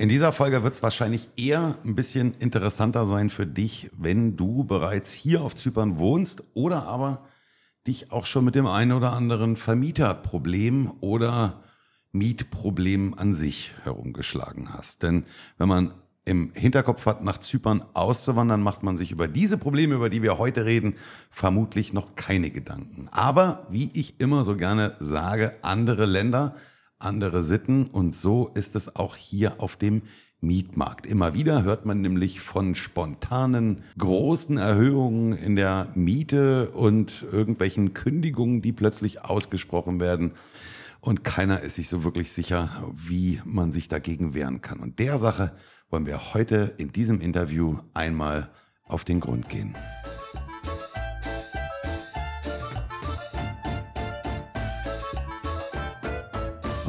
[0.00, 4.62] In dieser Folge wird es wahrscheinlich eher ein bisschen interessanter sein für dich, wenn du
[4.62, 7.24] bereits hier auf Zypern wohnst oder aber
[7.84, 11.64] dich auch schon mit dem einen oder anderen Vermieterproblem oder
[12.12, 15.02] Mietproblem an sich herumgeschlagen hast.
[15.02, 15.24] Denn
[15.56, 15.94] wenn man
[16.24, 20.38] im Hinterkopf hat, nach Zypern auszuwandern, macht man sich über diese Probleme, über die wir
[20.38, 20.94] heute reden,
[21.28, 23.08] vermutlich noch keine Gedanken.
[23.10, 26.54] Aber wie ich immer so gerne sage, andere Länder
[26.98, 30.02] andere Sitten und so ist es auch hier auf dem
[30.40, 31.06] Mietmarkt.
[31.06, 38.62] Immer wieder hört man nämlich von spontanen großen Erhöhungen in der Miete und irgendwelchen Kündigungen,
[38.62, 40.32] die plötzlich ausgesprochen werden.
[41.00, 44.80] Und keiner ist sich so wirklich sicher, wie man sich dagegen wehren kann.
[44.80, 45.52] Und der Sache
[45.90, 48.50] wollen wir heute in diesem Interview einmal
[48.84, 49.74] auf den Grund gehen.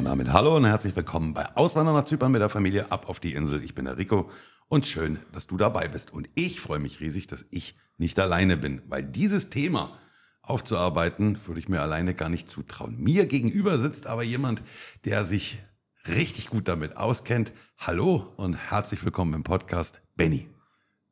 [0.05, 3.33] Damit hallo und herzlich willkommen bei Auswandern nach Zypern mit der Familie ab auf die
[3.33, 3.63] Insel.
[3.63, 4.29] Ich bin der Rico
[4.69, 6.13] und schön, dass du dabei bist.
[6.13, 9.97] Und ich freue mich riesig, dass ich nicht alleine bin, weil dieses Thema
[10.41, 12.97] aufzuarbeiten würde ich mir alleine gar nicht zutrauen.
[12.97, 14.63] Mir gegenüber sitzt aber jemand,
[15.05, 15.59] der sich
[16.07, 17.51] richtig gut damit auskennt.
[17.77, 20.47] Hallo und herzlich willkommen im Podcast, Benny.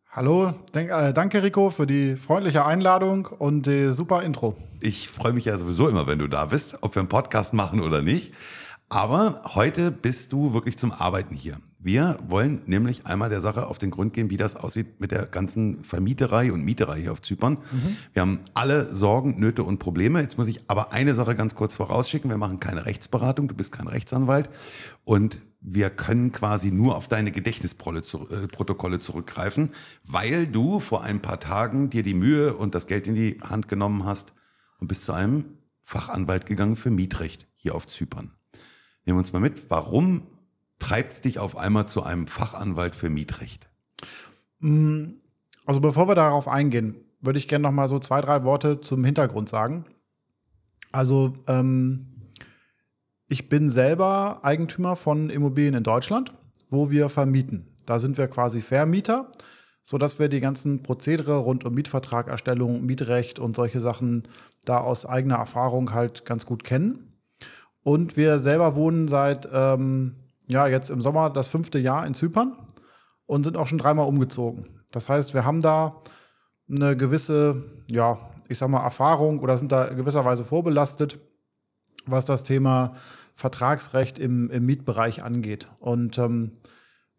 [0.09, 4.55] Hallo, äh, danke Rico für die freundliche Einladung und die super Intro.
[4.81, 7.81] Ich freue mich ja sowieso immer, wenn du da bist, ob wir einen Podcast machen
[7.81, 8.33] oder nicht.
[8.89, 11.59] Aber heute bist du wirklich zum Arbeiten hier.
[11.79, 15.25] Wir wollen nämlich einmal der Sache auf den Grund gehen, wie das aussieht mit der
[15.25, 17.59] ganzen Vermieterei und Mieterei hier auf Zypern.
[17.71, 17.97] Mhm.
[18.13, 20.21] Wir haben alle Sorgen, Nöte und Probleme.
[20.21, 22.29] Jetzt muss ich aber eine Sache ganz kurz vorausschicken.
[22.29, 23.47] Wir machen keine Rechtsberatung.
[23.47, 24.49] Du bist kein Rechtsanwalt.
[25.03, 29.71] Und wir können quasi nur auf deine Gedächtnisprotokolle äh, zurückgreifen,
[30.03, 33.67] weil du vor ein paar Tagen dir die Mühe und das Geld in die Hand
[33.67, 34.33] genommen hast
[34.79, 35.45] und bist zu einem
[35.83, 38.36] Fachanwalt gegangen für Mietrecht hier auf Zypern.
[39.07, 40.23] Nehmen wir uns mal mit, warum
[40.79, 43.69] treibt es dich auf einmal zu einem Fachanwalt für Mietrecht?
[44.59, 45.13] Mm,
[45.65, 49.05] also bevor wir darauf eingehen, würde ich gerne noch mal so zwei, drei Worte zum
[49.05, 49.85] Hintergrund sagen.
[50.91, 52.33] Also ähm,
[53.29, 56.33] ich bin selber Eigentümer von Immobilien in Deutschland,
[56.69, 57.65] wo wir vermieten.
[57.85, 59.31] Da sind wir quasi Vermieter,
[59.83, 64.23] sodass wir die ganzen Prozedere rund um Mietvertragerstellung, Mietrecht und solche Sachen
[64.65, 67.06] da aus eigener Erfahrung halt ganz gut kennen.
[67.87, 72.51] Und wir selber wohnen seit, ähm, ja, jetzt im Sommer das fünfte Jahr in Zypern
[73.27, 74.83] und sind auch schon dreimal umgezogen.
[74.91, 76.01] Das heißt, wir haben da
[76.69, 81.21] eine gewisse, ja, ich sag mal, Erfahrung oder sind da gewisserweise vorbelastet,
[82.05, 82.95] was das Thema
[83.35, 85.69] Vertragsrecht im, im Mietbereich angeht.
[85.79, 86.51] Und ähm,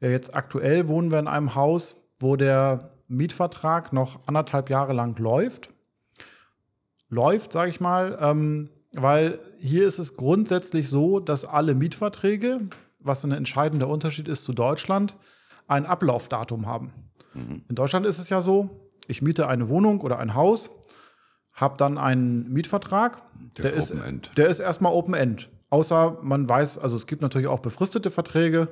[0.01, 5.19] ja, jetzt aktuell wohnen wir in einem Haus, wo der Mietvertrag noch anderthalb Jahre lang
[5.19, 5.71] läuft.
[7.09, 8.19] Läuft, sage ich mal.
[8.21, 12.61] Ähm, weil hier ist es grundsätzlich so, dass alle Mietverträge,
[12.99, 15.17] was ein entscheidender Unterschied ist zu Deutschland,
[15.67, 16.93] ein Ablaufdatum haben.
[17.35, 17.63] Mhm.
[17.69, 20.71] In Deutschland ist es ja so, ich miete eine Wohnung oder ein Haus,
[21.53, 23.23] habe dann einen Mietvertrag,
[23.57, 25.49] der, der ist, ist der ist erstmal Open End.
[25.71, 28.69] Außer man weiß, also es gibt natürlich auch befristete Verträge.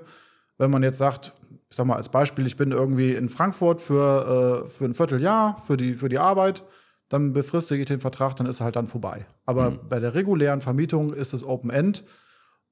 [0.56, 1.34] Wenn man jetzt sagt,
[1.68, 5.60] ich sag mal als Beispiel, ich bin irgendwie in Frankfurt für, äh, für ein Vierteljahr
[5.66, 6.64] für die, für die Arbeit
[7.08, 9.26] dann befristige ich den Vertrag, dann ist er halt dann vorbei.
[9.44, 9.80] Aber mhm.
[9.88, 12.04] bei der regulären Vermietung ist es Open End.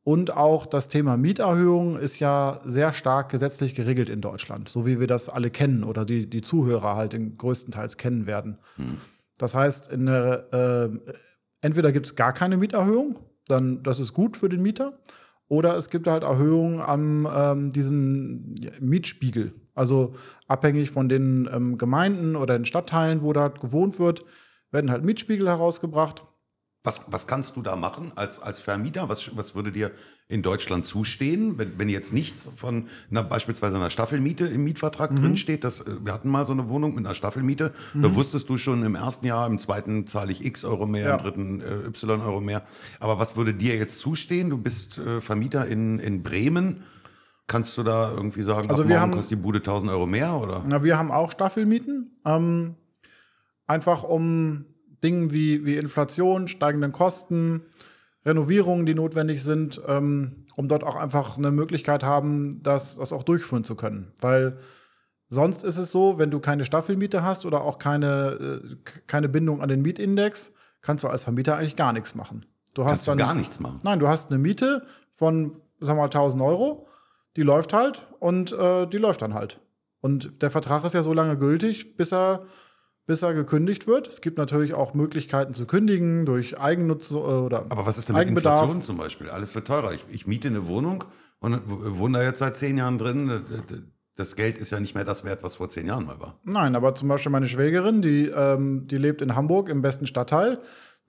[0.03, 5.01] Und auch das Thema Mieterhöhung ist ja sehr stark gesetzlich geregelt in Deutschland, so wie
[5.01, 8.59] wir das alle kennen oder die, die Zuhörer halt in größtenteils kennen werden.
[8.77, 8.99] Mhm.
[9.39, 11.13] Das heißt, der, äh,
[11.63, 13.19] entweder gibt es gar keine Mieterhöhung,
[13.49, 14.99] dann das ist gut für den Mieter,
[15.49, 19.55] oder es gibt halt Erhöhungen an ähm, diesen Mietspiegel.
[19.75, 20.15] Also
[20.47, 24.25] abhängig von den ähm, Gemeinden oder den Stadtteilen, wo da gewohnt wird,
[24.71, 26.25] werden halt Mietspiegel herausgebracht.
[26.83, 29.09] Was, was kannst du da machen als, als Vermieter?
[29.09, 29.91] Was, was würde dir
[30.27, 35.17] in Deutschland zustehen, wenn, wenn jetzt nichts von einer, beispielsweise einer Staffelmiete im Mietvertrag mhm.
[35.17, 35.65] drinsteht?
[35.65, 37.73] Das, äh, wir hatten mal so eine Wohnung mit einer Staffelmiete.
[37.93, 38.03] Mhm.
[38.03, 41.17] Da wusstest du schon im ersten Jahr, im zweiten zahle ich X Euro mehr, ja.
[41.17, 42.63] im dritten äh, Y Euro mehr.
[43.01, 44.49] Aber was würde dir jetzt zustehen?
[44.49, 46.85] Du bist äh, Vermieter in, in Bremen.
[47.47, 50.35] Kannst du da irgendwie sagen, also wir haben, kostet die Bude 1000 Euro mehr?
[50.37, 50.65] Oder?
[50.67, 52.19] Na, wir haben auch Staffelmieten.
[52.25, 52.77] Ähm,
[53.67, 54.65] einfach um
[55.03, 57.67] Dingen wie, wie Inflation, steigenden Kosten,
[58.25, 63.23] Renovierungen, die notwendig sind, ähm, um dort auch einfach eine Möglichkeit haben, das, das auch
[63.23, 64.13] durchführen zu können.
[64.21, 64.57] Weil
[65.29, 68.77] sonst ist es so, wenn du keine Staffelmiete hast oder auch keine, äh,
[69.07, 72.47] keine Bindung an den Mietindex, kannst du als Vermieter eigentlich gar nichts machen.
[72.75, 73.79] Du hast dann, du gar nichts machen?
[73.85, 76.89] Nein, du hast eine Miete von, sagen wir mal, 1000 Euro
[77.37, 79.61] die läuft halt und äh, die läuft dann halt.
[80.01, 82.47] Und der Vertrag ist ja so lange gültig, bis er,
[83.07, 84.07] bis er gekündigt wird.
[84.07, 88.17] Es gibt natürlich auch Möglichkeiten zu kündigen durch Eigennutz äh, oder Aber was ist denn
[88.17, 89.29] mit Inflation zum Beispiel?
[89.29, 89.93] Alles wird teurer.
[89.93, 91.05] Ich, ich miete eine Wohnung
[91.41, 93.45] und wohnen da jetzt seit zehn Jahren drin.
[94.17, 96.39] Das Geld ist ja nicht mehr das wert, was vor zehn Jahren mal war.
[96.45, 100.61] Nein, aber zum Beispiel meine Schwägerin, die, ähm, die lebt in Hamburg im besten Stadtteil.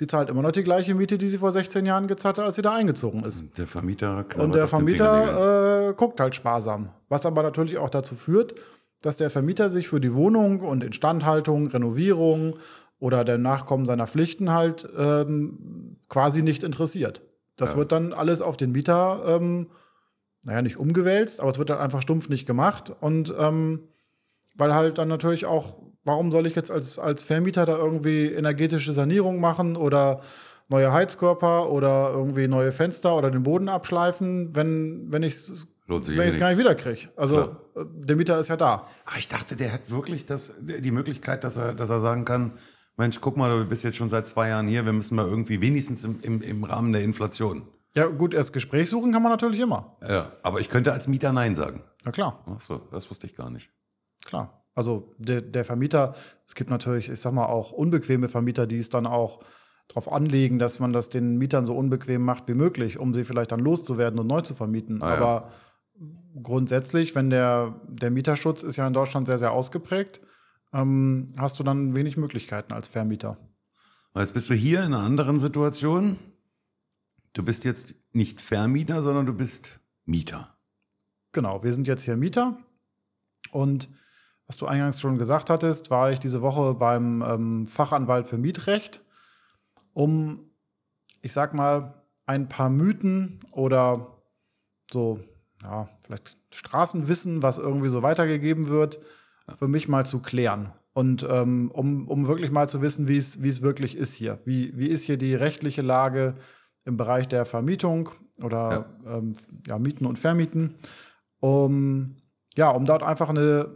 [0.01, 2.57] Die zahlt immer noch die gleiche Miete, die sie vor 16 Jahren gezahlt hat, als
[2.57, 3.41] sie da eingezogen ist.
[3.41, 6.89] Und der Vermieter Und der Vermieter äh, guckt halt sparsam.
[7.07, 8.55] Was aber natürlich auch dazu führt,
[9.05, 12.55] dass der Vermieter sich für die Wohnung und Instandhaltung, Renovierung
[12.97, 17.21] oder der Nachkommen seiner Pflichten halt ähm, quasi nicht interessiert.
[17.55, 17.77] Das ja.
[17.77, 19.67] wird dann alles auf den Mieter, ähm,
[20.41, 22.93] naja, nicht umgewälzt, aber es wird dann einfach stumpf nicht gemacht.
[22.99, 23.89] Und ähm,
[24.55, 28.93] weil halt dann natürlich auch, warum soll ich jetzt als, als Vermieter da irgendwie energetische
[28.93, 30.21] Sanierung machen oder
[30.67, 35.67] neue Heizkörper oder irgendwie neue Fenster oder den Boden abschleifen, wenn, wenn ich es sich
[35.87, 37.09] wenn ich es gar nicht wiederkriege.
[37.15, 37.61] Also Klar.
[37.75, 38.87] Äh, der Mieter ist ja da.
[39.05, 42.53] Ach, ich dachte, der hat wirklich das, die Möglichkeit, dass er, dass er sagen kann,
[42.97, 45.59] Mensch, guck mal, du bist jetzt schon seit zwei Jahren hier, wir müssen mal irgendwie
[45.59, 47.67] wenigstens im, im, im Rahmen der Inflation.
[47.93, 49.87] Ja, gut, erst Gespräch suchen kann man natürlich immer.
[50.01, 51.83] Ja, aber ich könnte als Mieter Nein sagen.
[52.03, 52.43] Na klar.
[52.45, 53.69] Ach so, das wusste ich gar nicht.
[54.25, 54.65] Klar.
[54.73, 56.13] Also der, der Vermieter,
[56.45, 59.39] es gibt natürlich, ich sag mal, auch unbequeme Vermieter, die es dann auch
[59.87, 63.51] darauf anlegen, dass man das den Mietern so unbequem macht wie möglich, um sie vielleicht
[63.53, 65.01] dann loszuwerden und neu zu vermieten.
[65.01, 65.51] Ah, aber ja
[66.41, 70.21] grundsätzlich, wenn der, der Mieterschutz ist ja in Deutschland sehr, sehr ausgeprägt,
[70.73, 73.37] ähm, hast du dann wenig Möglichkeiten als Vermieter.
[74.15, 76.17] Jetzt bist du hier in einer anderen Situation.
[77.33, 80.57] Du bist jetzt nicht Vermieter, sondern du bist Mieter.
[81.33, 82.57] Genau, wir sind jetzt hier Mieter.
[83.51, 83.89] Und
[84.47, 89.01] was du eingangs schon gesagt hattest, war ich diese Woche beim ähm, Fachanwalt für Mietrecht,
[89.93, 90.49] um,
[91.21, 94.21] ich sag mal, ein paar Mythen oder
[94.91, 95.19] so
[95.65, 98.99] ja, vielleicht Straßenwissen, was irgendwie so weitergegeben wird,
[99.57, 100.71] für mich mal zu klären.
[100.93, 104.39] Und ähm, um, um wirklich mal zu wissen, wie es wirklich ist hier.
[104.45, 106.35] Wie, wie ist hier die rechtliche Lage
[106.85, 108.09] im Bereich der Vermietung
[108.41, 109.17] oder ja.
[109.17, 109.35] Ähm,
[109.67, 110.75] ja, Mieten und Vermieten.
[111.39, 112.15] Um,
[112.55, 113.69] ja, um dort einfach eine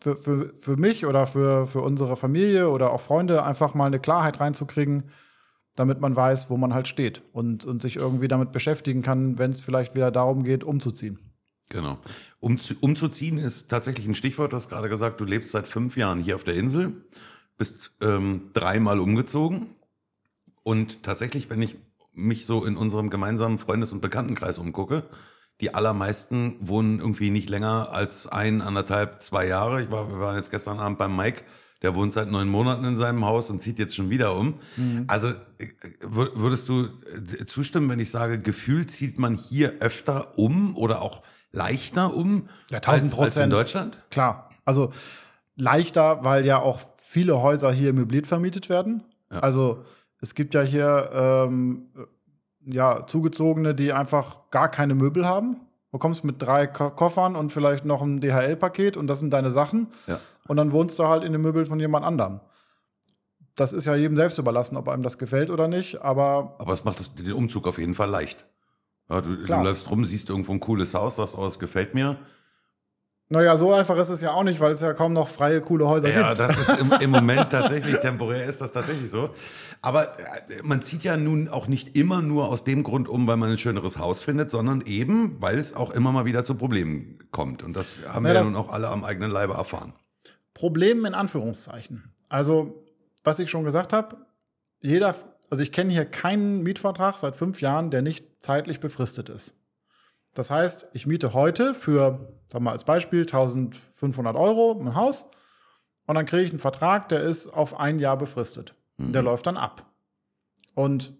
[0.00, 3.98] für, für, für mich oder für, für unsere Familie oder auch Freunde einfach mal eine
[3.98, 5.04] Klarheit reinzukriegen,
[5.76, 9.50] damit man weiß, wo man halt steht und, und sich irgendwie damit beschäftigen kann, wenn
[9.50, 11.18] es vielleicht wieder darum geht, umzuziehen.
[11.68, 11.98] Genau.
[12.40, 14.52] Um, umzuziehen ist tatsächlich ein Stichwort.
[14.52, 16.92] Du hast gerade gesagt, du lebst seit fünf Jahren hier auf der Insel,
[17.56, 19.66] bist ähm, dreimal umgezogen.
[20.62, 21.76] Und tatsächlich, wenn ich
[22.12, 25.04] mich so in unserem gemeinsamen Freundes- und Bekanntenkreis umgucke,
[25.60, 29.82] die allermeisten wohnen irgendwie nicht länger als ein, anderthalb, zwei Jahre.
[29.82, 31.42] Ich war, wir waren jetzt gestern Abend beim Mike
[31.84, 34.54] der wohnt seit neun Monaten in seinem Haus und zieht jetzt schon wieder um.
[34.76, 35.04] Mhm.
[35.06, 35.28] Also
[35.58, 35.68] äh,
[36.00, 41.20] würdest du äh, zustimmen, wenn ich sage, gefühlt zieht man hier öfter um oder auch
[41.52, 44.00] leichter um ja, als, als in Deutschland?
[44.10, 44.50] Klar.
[44.64, 44.92] Also
[45.56, 49.02] leichter, weil ja auch viele Häuser hier möbliert vermietet werden.
[49.30, 49.40] Ja.
[49.40, 49.84] Also
[50.22, 51.90] es gibt ja hier ähm,
[52.64, 55.60] ja, Zugezogene, die einfach gar keine Möbel haben.
[55.92, 59.88] Du kommst mit drei Koffern und vielleicht noch ein DHL-Paket und das sind deine Sachen.
[60.06, 60.18] Ja
[60.48, 62.40] und dann wohnst du halt in den Möbeln von jemand anderem.
[63.56, 66.56] Das ist ja jedem selbst überlassen, ob einem das gefällt oder nicht, aber.
[66.58, 68.46] Aber es macht das, den Umzug auf jeden Fall leicht.
[69.08, 72.18] Ja, du, du, läufst rum, siehst irgendwo ein cooles Haus, sagst, oh, es gefällt mir.
[73.28, 75.88] Naja, so einfach ist es ja auch nicht, weil es ja kaum noch freie, coole
[75.88, 76.38] Häuser ja, gibt.
[76.38, 79.30] Ja, das ist im, im, Moment tatsächlich, temporär ist das tatsächlich so.
[79.80, 83.36] Aber äh, man zieht ja nun auch nicht immer nur aus dem Grund um, weil
[83.36, 87.18] man ein schöneres Haus findet, sondern eben, weil es auch immer mal wieder zu Problemen
[87.30, 87.62] kommt.
[87.62, 89.94] Und das haben ja, wir ja nun auch alle am eigenen Leibe erfahren.
[90.54, 92.14] Problemen in Anführungszeichen.
[92.28, 92.84] Also,
[93.24, 94.16] was ich schon gesagt habe,
[94.80, 95.14] jeder,
[95.50, 99.60] also ich kenne hier keinen Mietvertrag seit fünf Jahren, der nicht zeitlich befristet ist.
[100.34, 105.26] Das heißt, ich miete heute für, sagen wir mal als Beispiel, 1500 Euro ein Haus
[106.06, 108.74] und dann kriege ich einen Vertrag, der ist auf ein Jahr befristet.
[108.96, 109.12] Mhm.
[109.12, 109.86] Der läuft dann ab.
[110.74, 111.16] Und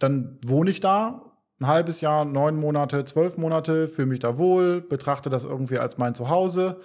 [0.00, 4.80] dann wohne ich da ein halbes Jahr, neun Monate, zwölf Monate, fühle mich da wohl,
[4.80, 6.80] betrachte das irgendwie als mein Zuhause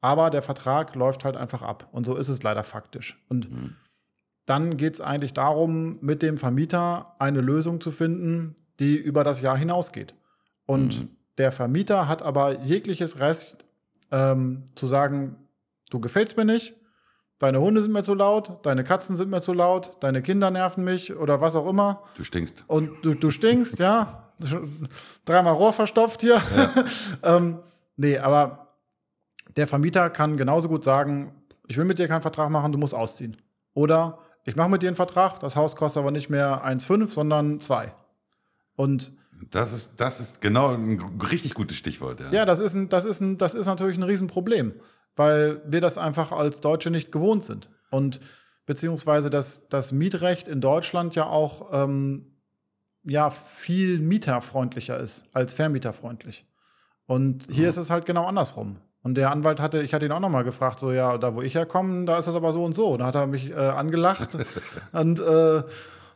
[0.00, 1.88] aber der Vertrag läuft halt einfach ab.
[1.92, 3.22] Und so ist es leider faktisch.
[3.28, 3.76] Und mhm.
[4.44, 9.40] dann geht es eigentlich darum, mit dem Vermieter eine Lösung zu finden, die über das
[9.40, 10.14] Jahr hinausgeht.
[10.66, 11.08] Und mhm.
[11.38, 13.64] der Vermieter hat aber jegliches Recht
[14.10, 15.36] ähm, zu sagen,
[15.90, 16.74] du gefällst mir nicht,
[17.38, 20.84] deine Hunde sind mir zu laut, deine Katzen sind mir zu laut, deine Kinder nerven
[20.84, 22.02] mich oder was auch immer.
[22.16, 22.64] Du stinkst.
[22.66, 24.32] Und du, du stinkst, ja.
[25.24, 26.40] Dreimal Rohr verstopft hier.
[26.56, 26.84] Ja.
[27.36, 27.60] ähm,
[27.96, 28.65] nee, aber
[29.56, 31.32] der Vermieter kann genauso gut sagen,
[31.66, 33.36] ich will mit dir keinen Vertrag machen, du musst ausziehen.
[33.74, 37.60] Oder ich mache mit dir einen Vertrag, das Haus kostet aber nicht mehr 1,5, sondern
[37.60, 37.92] 2.
[38.76, 39.12] Und
[39.50, 42.20] das ist, das ist genau ein richtig gutes Stichwort.
[42.20, 44.72] Ja, ja das, ist ein, das, ist ein, das ist natürlich ein Riesenproblem,
[45.16, 47.68] weil wir das einfach als Deutsche nicht gewohnt sind.
[47.90, 48.20] Und
[48.66, 52.36] beziehungsweise das, das Mietrecht in Deutschland ja auch ähm,
[53.04, 56.46] ja viel mieterfreundlicher ist als vermieterfreundlich.
[57.06, 57.68] Und hier Mhm.
[57.68, 58.78] ist es halt genau andersrum.
[59.02, 61.54] Und der Anwalt hatte, ich hatte ihn auch nochmal gefragt, so ja, da wo ich
[61.54, 62.96] herkomme, da ist das aber so und so.
[62.96, 64.36] Da hat er mich äh, angelacht
[64.92, 65.62] und äh,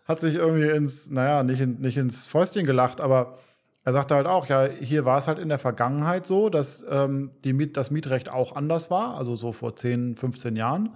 [0.07, 3.39] hat sich irgendwie ins, naja, nicht, in, nicht ins Fäustchen gelacht, aber
[3.85, 7.31] er sagte halt auch, ja, hier war es halt in der Vergangenheit so, dass ähm,
[7.45, 10.91] die Miet, das Mietrecht auch anders war, also so vor 10, 15 Jahren.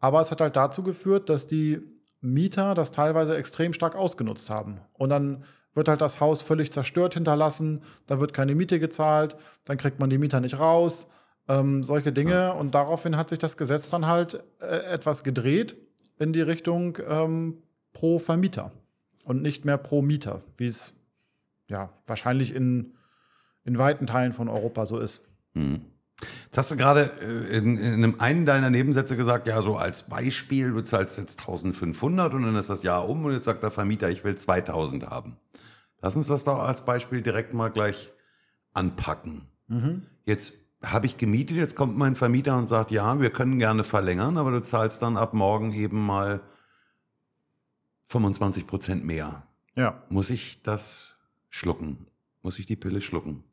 [0.00, 1.80] Aber es hat halt dazu geführt, dass die
[2.20, 4.80] Mieter das teilweise extrem stark ausgenutzt haben.
[4.92, 9.76] Und dann wird halt das Haus völlig zerstört hinterlassen, da wird keine Miete gezahlt, dann
[9.76, 11.06] kriegt man die Mieter nicht raus,
[11.48, 12.54] ähm, solche Dinge.
[12.54, 15.76] Und daraufhin hat sich das Gesetz dann halt äh, etwas gedreht
[16.18, 17.62] in die Richtung ähm,
[17.92, 18.72] pro Vermieter
[19.24, 20.94] und nicht mehr pro Mieter, wie es
[21.68, 22.94] ja wahrscheinlich in,
[23.64, 25.28] in weiten Teilen von Europa so ist.
[26.44, 30.04] Jetzt hast du gerade äh, in, in einem einen deiner Nebensätze gesagt, ja, so als
[30.08, 33.70] Beispiel, du zahlst jetzt 1500 und dann ist das Jahr um und jetzt sagt der
[33.70, 35.36] Vermieter, ich will 2000 haben.
[36.02, 38.10] Lass uns das doch als Beispiel direkt mal gleich
[38.72, 39.42] anpacken.
[40.24, 44.38] Jetzt habe ich gemietet, jetzt kommt mein Vermieter und sagt, ja, wir können gerne verlängern,
[44.38, 46.40] aber du zahlst dann ab morgen eben mal
[48.04, 49.46] 25 Prozent mehr.
[49.76, 50.02] Ja.
[50.08, 51.14] Muss ich das
[51.48, 52.06] schlucken?
[52.42, 53.44] Muss ich die Pille schlucken?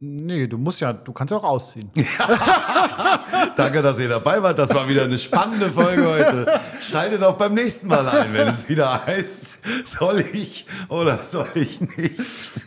[0.00, 1.90] Nee, du musst ja, du kannst ja auch ausziehen.
[3.56, 4.58] Danke, dass ihr dabei wart.
[4.58, 6.60] Das war wieder eine spannende Folge heute.
[6.80, 11.80] Schaltet auch beim nächsten Mal ein, wenn es wieder heißt, soll ich oder soll ich
[11.96, 12.20] nicht?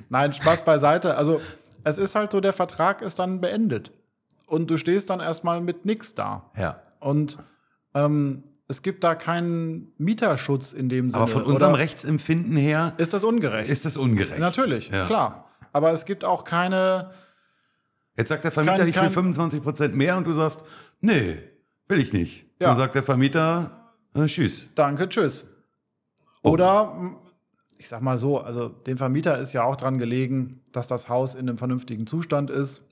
[0.09, 1.15] Nein, Spaß beiseite.
[1.15, 1.39] Also,
[1.85, 3.91] es ist halt so, der Vertrag ist dann beendet.
[4.45, 6.51] Und du stehst dann erstmal mit nichts da.
[6.57, 6.81] Ja.
[6.99, 7.37] Und
[7.95, 11.23] ähm, es gibt da keinen Mieterschutz in dem Sinne.
[11.23, 13.69] Aber von unserem Rechtsempfinden her ist das ungerecht.
[13.69, 14.39] ist es ungerecht.
[14.39, 15.05] Natürlich, Ja.
[15.05, 15.45] klar.
[15.73, 17.11] Aber es gibt auch keine,
[18.17, 20.61] Jetzt sagt der Vermieter, Kein- ich will kein- 25 Prozent mehr und du sagst,
[20.99, 21.39] nee,
[21.87, 22.45] will ich nicht.
[22.59, 22.69] Ja.
[22.69, 24.67] Dann sagt der Vermieter, äh, tschüss.
[24.75, 25.47] danke, tschüss.
[26.43, 26.51] Oh.
[26.51, 27.17] Oder, m,
[27.77, 31.33] ich sag mal so, also dem Vermieter ist ja auch dran gelegen, dass das Haus
[31.35, 32.83] in einem vernünftigen Zustand ist,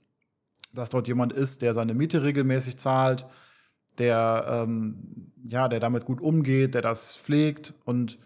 [0.74, 3.26] dass dort jemand ist, der seine Miete regelmäßig zahlt,
[3.98, 8.18] der, ähm, ja, der damit gut umgeht, der das pflegt und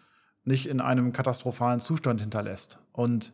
[0.44, 2.80] nicht in einem katastrophalen Zustand hinterlässt.
[2.92, 3.34] Und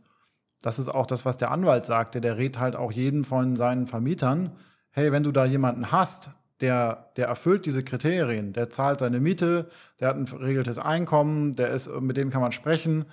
[0.61, 2.21] das ist auch das, was der Anwalt sagte.
[2.21, 4.51] Der rät halt auch jeden von seinen Vermietern,
[4.91, 9.69] hey, wenn du da jemanden hast, der, der erfüllt diese Kriterien, der zahlt seine Miete,
[9.99, 13.05] der hat ein regeltes Einkommen, der ist, mit dem kann man sprechen.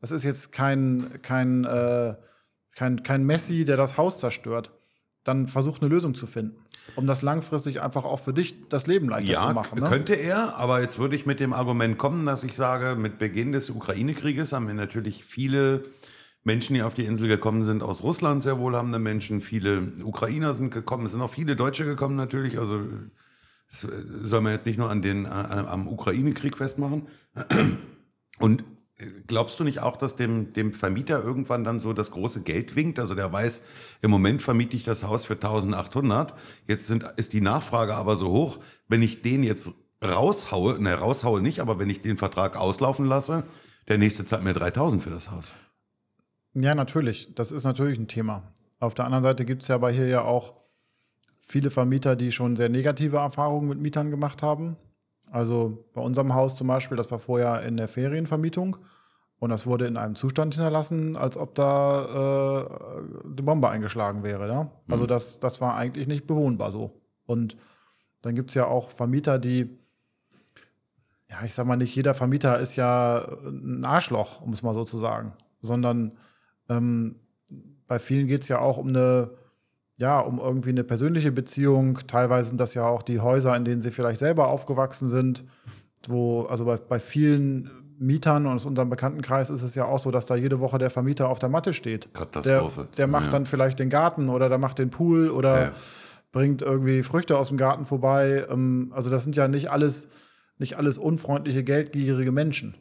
[0.00, 2.14] Das ist jetzt kein, kein, äh,
[2.76, 4.72] kein, kein Messi, der das Haus zerstört.
[5.24, 6.56] Dann versuch eine Lösung zu finden,
[6.96, 9.80] um das langfristig einfach auch für dich das Leben leichter Ja, zu machen.
[9.80, 9.88] Ne?
[9.88, 13.52] könnte er, aber jetzt würde ich mit dem Argument kommen, dass ich sage, mit Beginn
[13.52, 15.84] des Ukraine-Krieges haben wir natürlich viele
[16.42, 20.72] Menschen, die auf die Insel gekommen sind, aus Russland, sehr wohlhabende Menschen, viele Ukrainer sind
[20.72, 22.82] gekommen, es sind auch viele Deutsche gekommen natürlich, also
[23.68, 23.86] das
[24.22, 27.06] soll man jetzt nicht nur an den, an, am Ukraine-Krieg festmachen.
[28.38, 28.64] Und
[29.26, 32.98] glaubst du nicht auch, dass dem, dem Vermieter irgendwann dann so das große Geld winkt?
[32.98, 33.62] Also der weiß,
[34.02, 36.34] im Moment vermiete ich das Haus für 1800.
[36.66, 41.40] Jetzt sind, ist die Nachfrage aber so hoch, wenn ich den jetzt raushaue, ne, raushaue
[41.40, 43.44] nicht, aber wenn ich den Vertrag auslaufen lasse,
[43.88, 45.52] der nächste zahlt mir 3000 für das Haus.
[46.54, 47.34] Ja, natürlich.
[47.34, 48.42] Das ist natürlich ein Thema.
[48.80, 50.54] Auf der anderen Seite gibt es ja aber hier ja auch
[51.38, 54.76] viele Vermieter, die schon sehr negative Erfahrungen mit Mietern gemacht haben.
[55.30, 58.78] Also bei unserem Haus zum Beispiel, das war vorher in der Ferienvermietung
[59.38, 63.02] und das wurde in einem Zustand hinterlassen, als ob da äh,
[63.36, 64.48] die Bombe eingeschlagen wäre.
[64.48, 64.70] Ja?
[64.88, 67.00] Also das, das war eigentlich nicht bewohnbar so.
[67.26, 67.56] Und
[68.22, 69.78] dann gibt es ja auch Vermieter, die,
[71.28, 74.84] ja, ich sag mal, nicht jeder Vermieter ist ja ein Arschloch, um es mal so
[74.84, 76.14] zu sagen, sondern
[76.70, 77.16] ähm,
[77.86, 79.30] bei vielen geht es ja auch um eine,
[79.96, 81.98] ja, um irgendwie eine persönliche Beziehung.
[82.06, 85.44] Teilweise sind das ja auch die Häuser, in denen sie vielleicht selber aufgewachsen sind.
[86.08, 90.10] Wo, also bei, bei vielen Mietern und aus unserem Bekanntenkreis ist es ja auch so,
[90.10, 92.06] dass da jede Woche der Vermieter auf der Matte steht.
[92.06, 92.88] Der, Katastrophe.
[92.96, 93.30] der macht Ja.
[93.32, 95.72] dann vielleicht den Garten oder der macht den Pool oder Ja.
[96.32, 98.46] bringt irgendwie Früchte aus dem Garten vorbei.
[98.48, 100.08] Ähm, Also das sind ja nicht alles,
[100.56, 102.76] nicht alles unfreundliche, geldgierige Menschen.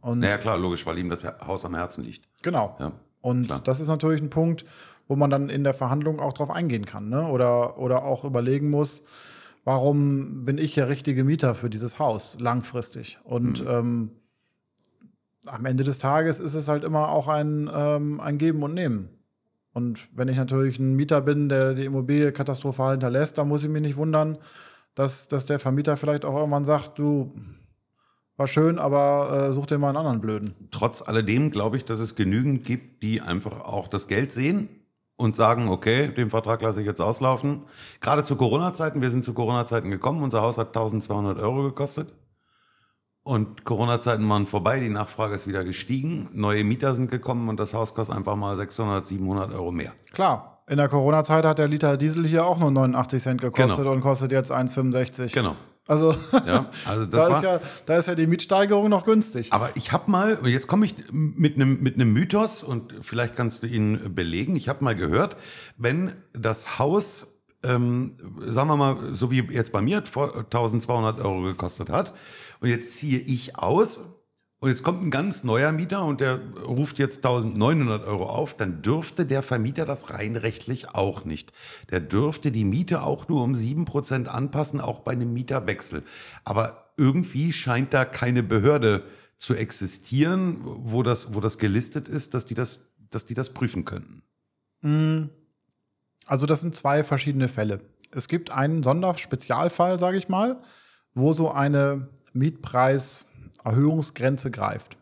[0.00, 2.26] Und Naja, klar, logisch, weil ihm das Haus am Herzen liegt.
[2.42, 2.76] Genau.
[2.80, 3.60] Ja, Und klar.
[3.64, 4.64] das ist natürlich ein Punkt,
[5.08, 7.08] wo man dann in der Verhandlung auch drauf eingehen kann.
[7.08, 7.26] Ne?
[7.28, 9.02] Oder, oder auch überlegen muss,
[9.64, 13.18] warum bin ich der richtige Mieter für dieses Haus langfristig?
[13.24, 14.10] Und ähm,
[15.46, 19.08] am Ende des Tages ist es halt immer auch ein, ähm, ein Geben und Nehmen.
[19.72, 23.70] Und wenn ich natürlich ein Mieter bin, der die Immobilie katastrophal hinterlässt, dann muss ich
[23.70, 24.38] mich nicht wundern,
[24.94, 27.32] dass, dass der Vermieter vielleicht auch irgendwann sagt, du,
[28.38, 30.54] war schön, aber äh, such dir mal einen anderen Blöden.
[30.70, 34.68] Trotz alledem glaube ich, dass es genügend gibt, die einfach auch das Geld sehen
[35.16, 37.62] und sagen, okay, den Vertrag lasse ich jetzt auslaufen.
[38.00, 42.14] Gerade zu Corona-Zeiten, wir sind zu Corona-Zeiten gekommen, unser Haus hat 1200 Euro gekostet.
[43.24, 47.74] Und Corona-Zeiten waren vorbei, die Nachfrage ist wieder gestiegen, neue Mieter sind gekommen und das
[47.74, 49.92] Haus kostet einfach mal 600, 700 Euro mehr.
[50.12, 53.92] Klar, in der Corona-Zeit hat der Liter Diesel hier auch nur 89 Cent gekostet Genau.
[53.92, 55.34] und kostet jetzt 1,65.
[55.34, 55.56] Genau.
[55.88, 56.14] Also
[56.46, 59.52] Ja, also da, ist ja, da ist ja die Mietsteigerung noch günstig.
[59.52, 63.34] Aber ich habe mal, und jetzt komme ich mit einem mit einem Mythos und vielleicht
[63.34, 64.54] kannst du ihn belegen.
[64.54, 65.36] Ich habe mal gehört,
[65.78, 68.14] wenn das Haus, ähm,
[68.46, 72.12] sagen wir mal, so wie jetzt bei mir, vor 1200 Euro gekostet hat,
[72.60, 74.00] und jetzt ziehe ich aus
[74.60, 78.82] und jetzt kommt ein ganz neuer Mieter und der ruft jetzt 1900 Euro auf, dann
[78.82, 81.52] dürfte der Vermieter das rein rechtlich auch nicht.
[81.90, 86.02] Der dürfte die Miete auch nur um 7% anpassen, auch bei einem Mieterwechsel.
[86.44, 89.04] Aber irgendwie scheint da keine Behörde
[89.36, 93.84] zu existieren, wo das, wo das gelistet ist, dass die das, dass die das prüfen
[93.84, 94.22] könnten.
[94.80, 95.30] Mm.
[96.26, 97.80] Also das sind zwei verschiedene Fälle.
[98.10, 100.60] Es gibt einen Sonderspezialfall, sage ich mal,
[101.14, 102.08] wo so eine
[103.68, 104.96] Mietpreiserhöhungsgrenze greift.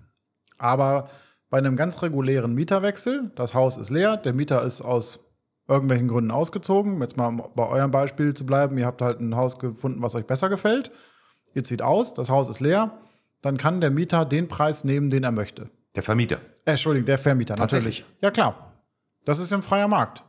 [0.59, 1.11] Aber
[1.51, 5.21] bei einem ganz regulären Mieterwechsel, das Haus ist leer, der Mieter ist aus
[5.69, 9.59] irgendwelchen Gründen ausgezogen, jetzt mal bei eurem Beispiel zu bleiben, ihr habt halt ein Haus
[9.59, 10.91] gefunden, was euch besser gefällt,
[11.55, 12.93] ihr zieht aus, das Haus ist leer,
[13.43, 15.71] dann kann der Mieter den Preis nehmen, den er möchte.
[15.95, 16.37] Der Vermieter.
[16.65, 18.05] Äh, Entschuldigung, der Vermieter, natürlich.
[18.21, 18.73] Ja, klar.
[19.25, 20.23] Das ist ein freier Markt.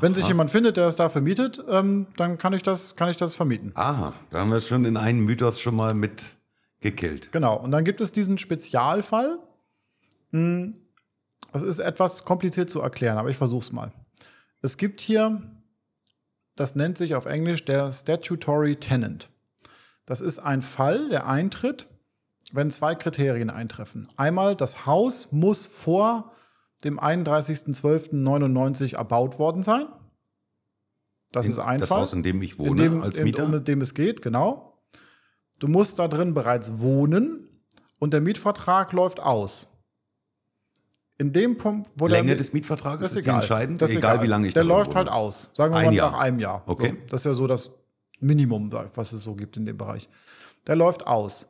[0.00, 3.16] Wenn sich jemand findet, der es dafür mietet, ähm, dann kann ich, das, kann ich
[3.16, 3.72] das vermieten.
[3.74, 6.36] Aha, da haben wir es schon in einen Mythos schon mal mit
[6.82, 7.32] gekillt.
[7.32, 7.56] Genau.
[7.58, 9.38] Und dann gibt es diesen Spezialfall.
[10.32, 10.74] Hm,
[11.52, 13.92] Das ist etwas kompliziert zu erklären, aber ich versuche es mal.
[14.62, 15.42] Es gibt hier,
[16.56, 19.28] das nennt sich auf Englisch der Statutory Tenant.
[20.06, 21.88] Das ist ein Fall, der eintritt,
[22.52, 24.08] wenn zwei Kriterien eintreffen.
[24.16, 26.32] Einmal, das Haus muss vor
[26.84, 29.86] dem 31.12.99 erbaut worden sein.
[31.32, 32.02] Das ist ein das Fall.
[32.02, 33.44] Haus, in dem ich in wohne dem, als in- Mieter.
[33.44, 34.71] um dem es geht, genau.
[35.62, 37.48] Du musst da drin bereits wohnen
[38.00, 39.68] und der Mietvertrag läuft aus.
[41.18, 44.24] In dem Punkt, wo Länge der, des Mietvertrages ist, ist entscheidend, Das ist egal, egal.
[44.24, 44.96] wie lange ich Der läuft wohne.
[44.96, 45.50] halt aus.
[45.52, 46.10] Sagen wir Ein mal Jahr.
[46.10, 46.64] nach einem Jahr.
[46.66, 46.88] Okay.
[46.90, 47.70] So, das ist ja so das
[48.18, 50.08] Minimum, was es so gibt in dem Bereich.
[50.66, 51.46] Der läuft aus.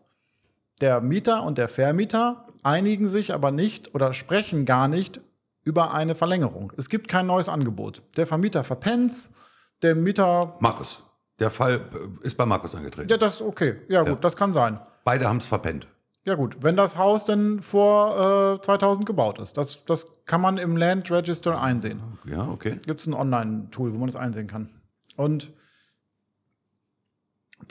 [0.82, 5.22] Der Mieter und der Vermieter einigen sich aber nicht oder sprechen gar nicht
[5.64, 6.70] über eine Verlängerung.
[6.76, 8.02] Es gibt kein neues Angebot.
[8.18, 9.32] Der Vermieter verpennt's,
[9.80, 11.02] der Mieter Markus.
[11.38, 11.80] Der Fall
[12.22, 13.08] äh, ist bei Markus angetreten.
[13.08, 13.76] Ja, das ist okay.
[13.88, 14.80] Ja, gut, das kann sein.
[15.04, 15.88] Beide haben es verpennt.
[16.24, 16.58] Ja, gut.
[16.60, 21.10] Wenn das Haus denn vor äh, 2000 gebaut ist, das, das kann man im Land
[21.10, 22.00] Register einsehen.
[22.24, 22.78] Ja, okay.
[22.86, 24.68] Gibt es ein Online-Tool, wo man das einsehen kann.
[25.16, 25.52] Und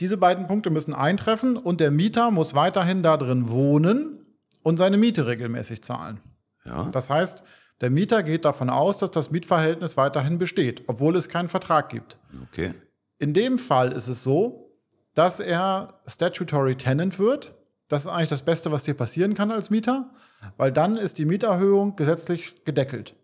[0.00, 4.26] diese beiden Punkte müssen eintreffen und der Mieter muss weiterhin da drin wohnen
[4.62, 6.20] und seine Miete regelmäßig zahlen.
[6.64, 6.88] Ja.
[6.92, 7.42] Das heißt,
[7.80, 12.16] der Mieter geht davon aus, dass das Mietverhältnis weiterhin besteht, obwohl es keinen Vertrag gibt.
[12.50, 12.74] Okay.
[13.22, 14.72] In dem Fall ist es so,
[15.14, 17.54] dass er Statutory Tenant wird.
[17.86, 20.10] Das ist eigentlich das Beste, was dir passieren kann als Mieter,
[20.56, 23.14] weil dann ist die Mieterhöhung gesetzlich gedeckelt.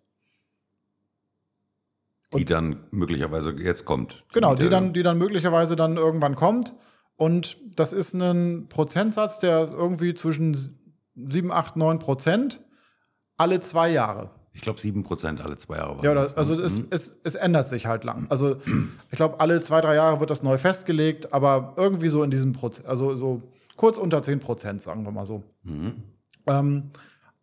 [2.33, 4.23] Die dann möglicherweise jetzt kommt.
[4.33, 6.77] Genau, die dann, die dann möglicherweise dann irgendwann kommt.
[7.17, 10.57] Und das ist ein Prozentsatz, der irgendwie zwischen
[11.17, 12.61] 7, 8, 9 Prozent
[13.37, 14.31] alle zwei Jahre.
[14.59, 16.05] Ich glaube, 7% alle zwei Jahre.
[16.05, 16.35] Ja, das.
[16.35, 18.27] das, also es, es, es ändert sich halt lang.
[18.29, 18.57] Also
[19.09, 22.55] ich glaube, alle zwei, drei Jahre wird das neu festgelegt, aber irgendwie so in diesem
[22.55, 23.43] Prozent, also so
[23.77, 25.45] kurz unter 10 Prozent, sagen wir mal so.
[26.49, 26.91] Ähm,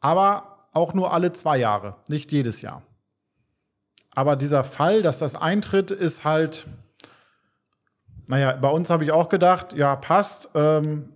[0.01, 2.81] aber auch nur alle zwei Jahre, nicht jedes Jahr.
[4.13, 6.67] Aber dieser Fall, dass das eintritt, ist halt,
[8.27, 10.49] naja, bei uns habe ich auch gedacht, ja, passt.
[10.53, 11.14] Ähm,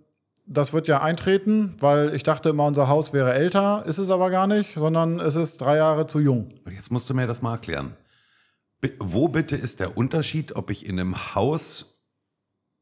[0.52, 4.30] das wird ja eintreten, weil ich dachte immer, unser Haus wäre älter, ist es aber
[4.32, 6.54] gar nicht, sondern es ist drei Jahre zu jung.
[6.70, 7.96] Jetzt musst du mir das mal erklären.
[8.82, 11.96] Bi- Wo bitte ist der Unterschied, ob ich in einem Haus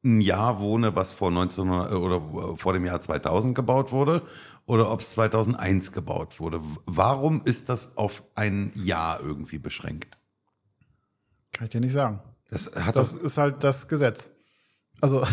[0.06, 4.22] ein Jahr wohne, was vor 1900 oder vor dem Jahr 2000 gebaut wurde,
[4.66, 6.62] oder ob es 2001 gebaut wurde?
[6.86, 10.18] Warum ist das auf ein Jahr irgendwie beschränkt?
[11.52, 12.22] Kann ich dir nicht sagen.
[12.50, 14.32] Das Das das, ist halt das Gesetz.
[15.02, 15.26] Also,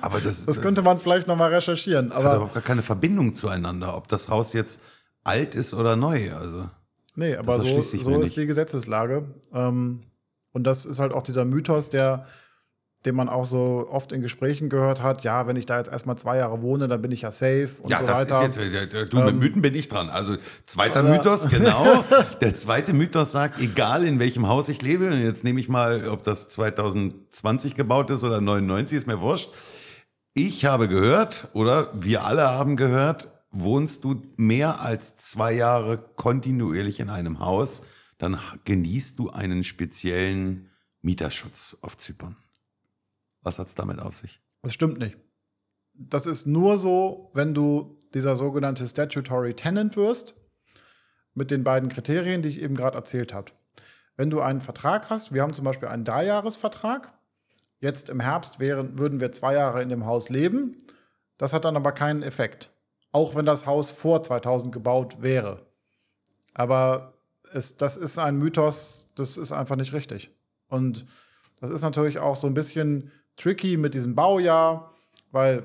[0.00, 2.10] aber das, das könnte man vielleicht noch mal recherchieren.
[2.10, 4.80] hat Aber überhaupt gar keine Verbindung zueinander, ob das Haus jetzt
[5.24, 6.32] alt ist oder neu.
[6.34, 6.68] Also
[7.14, 8.36] nee, aber so, so ist nicht.
[8.36, 9.24] die Gesetzeslage.
[9.52, 10.00] Ähm,
[10.52, 12.26] und das ist halt auch dieser Mythos, der,
[13.06, 15.22] den man auch so oft in Gesprächen gehört hat.
[15.22, 17.90] Ja, wenn ich da jetzt erstmal zwei Jahre wohne, dann bin ich ja safe und
[17.90, 18.42] ja, so das weiter.
[18.48, 20.08] ist jetzt, äh, du, mit Mythen bin ich dran.
[20.10, 22.04] Also zweiter Aber- Mythos, genau.
[22.40, 26.08] Der zweite Mythos sagt, egal in welchem Haus ich lebe, und jetzt nehme ich mal,
[26.08, 29.50] ob das 2020 gebaut ist oder 99, ist mir wurscht.
[30.34, 37.00] Ich habe gehört, oder wir alle haben gehört, wohnst du mehr als zwei Jahre kontinuierlich
[37.00, 37.82] in einem Haus,
[38.18, 40.68] dann genießt du einen speziellen
[41.02, 42.36] Mieterschutz auf Zypern.
[43.42, 44.40] Was hat's damit auf sich?
[44.62, 45.16] Das stimmt nicht.
[45.94, 50.34] das ist nur so, wenn du dieser sogenannte Statutory Tenant wirst,
[51.34, 53.52] mit den beiden Kriterien, die ich eben gerade erzählt habe.
[54.16, 57.12] Wenn du einen Vertrag hast, wir haben zum Beispiel einen Dreijahresvertrag,
[57.80, 60.76] jetzt im Herbst wären, würden wir zwei Jahre in dem Haus leben,
[61.38, 62.70] das hat dann aber keinen Effekt.
[63.12, 65.66] Auch wenn das Haus vor 2000 gebaut wäre.
[66.52, 67.14] Aber
[67.52, 70.34] es, das ist ein Mythos, das ist einfach nicht richtig.
[70.66, 71.06] Und
[71.60, 74.94] das ist natürlich auch so ein bisschen tricky mit diesem Baujahr,
[75.32, 75.62] weil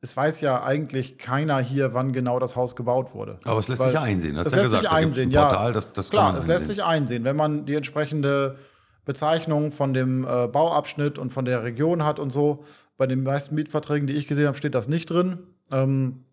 [0.00, 3.40] es weiß ja eigentlich keiner hier, wann genau das Haus gebaut wurde.
[3.44, 4.82] Aber es lässt Weil sich einsehen, hast du ja lässt gesagt.
[4.82, 5.48] sich Da einsehen, ein ja.
[5.48, 7.24] Portal, das, das kann Klar, es lässt sich einsehen.
[7.24, 8.56] Wenn man die entsprechende
[9.04, 12.64] Bezeichnung von dem äh, Bauabschnitt und von der Region hat und so,
[12.96, 15.38] bei den meisten Mietverträgen, die ich gesehen habe, steht das nicht drin.
[15.70, 16.24] Ähm,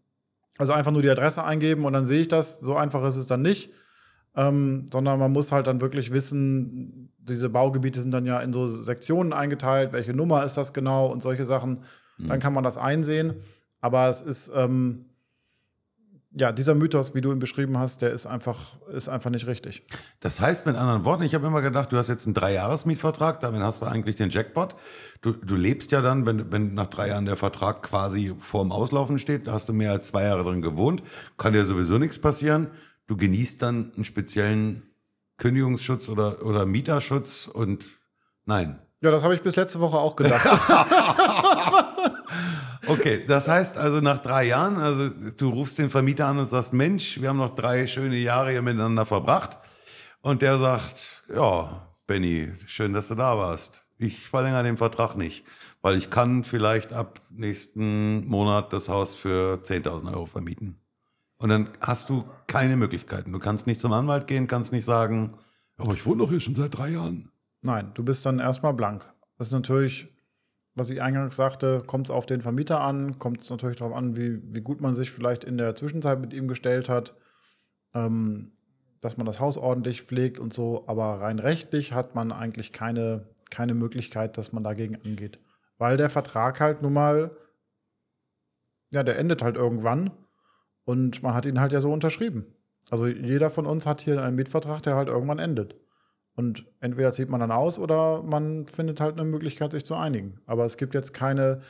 [0.57, 2.59] also einfach nur die Adresse eingeben und dann sehe ich das.
[2.59, 3.71] So einfach ist es dann nicht.
[4.35, 8.67] Ähm, sondern man muss halt dann wirklich wissen, diese Baugebiete sind dann ja in so
[8.67, 11.81] Sektionen eingeteilt, welche Nummer ist das genau und solche Sachen.
[12.17, 13.33] Dann kann man das einsehen.
[13.81, 15.05] Aber es ist, ähm,
[16.35, 19.83] ja, dieser Mythos, wie du ihn beschrieben hast, der ist einfach, ist einfach nicht richtig.
[20.19, 23.61] Das heißt mit anderen Worten, ich habe immer gedacht, du hast jetzt einen Dreijahresmietvertrag, damit
[23.61, 24.75] hast du eigentlich den Jackpot.
[25.21, 29.19] Du, du lebst ja dann, wenn, wenn nach drei Jahren der Vertrag quasi vorm Auslaufen
[29.19, 31.03] steht, da hast du mehr als zwei Jahre drin gewohnt,
[31.37, 32.69] kann dir sowieso nichts passieren.
[33.07, 34.83] Du genießt dann einen speziellen
[35.37, 37.85] Kündigungsschutz oder, oder Mieterschutz und
[38.45, 38.79] nein.
[39.01, 40.47] Ja, das habe ich bis letzte Woche auch gedacht.
[42.87, 46.73] Okay, das heißt also nach drei Jahren, also du rufst den Vermieter an und sagst,
[46.73, 49.57] Mensch, wir haben noch drei schöne Jahre hier miteinander verbracht.
[50.21, 53.85] Und der sagt, ja, Benny, schön, dass du da warst.
[53.97, 55.45] Ich verlängere den Vertrag nicht,
[55.81, 60.82] weil ich kann vielleicht ab nächsten Monat das Haus für 10.000 Euro vermieten.
[61.43, 63.33] Und dann hast du keine Möglichkeiten.
[63.33, 65.37] Du kannst nicht zum Anwalt gehen, kannst nicht sagen,
[65.75, 67.33] aber ich wohne doch hier schon seit drei Jahren.
[67.63, 69.13] Nein, du bist dann erstmal blank.
[69.37, 70.07] Das ist natürlich,
[70.73, 74.15] was ich eingangs sagte, kommt es auf den Vermieter an, kommt es natürlich darauf an,
[74.15, 77.13] wie, wie gut man sich vielleicht in der Zwischenzeit mit ihm gestellt hat,
[77.93, 78.53] ähm,
[79.01, 80.85] dass man das Haus ordentlich pflegt und so.
[80.87, 85.41] Aber rein rechtlich hat man eigentlich keine, keine Möglichkeit, dass man dagegen angeht.
[85.77, 87.35] Weil der Vertrag halt nun mal,
[88.93, 90.11] ja, der endet halt irgendwann
[90.85, 92.45] und man hat ihn halt ja so unterschrieben.
[92.89, 95.75] Also jeder von uns hat hier einen Mietvertrag, der halt irgendwann endet.
[96.35, 100.39] Und entweder zieht man dann aus oder man findet halt eine Möglichkeit, sich zu einigen.
[100.45, 101.61] Aber es gibt jetzt keine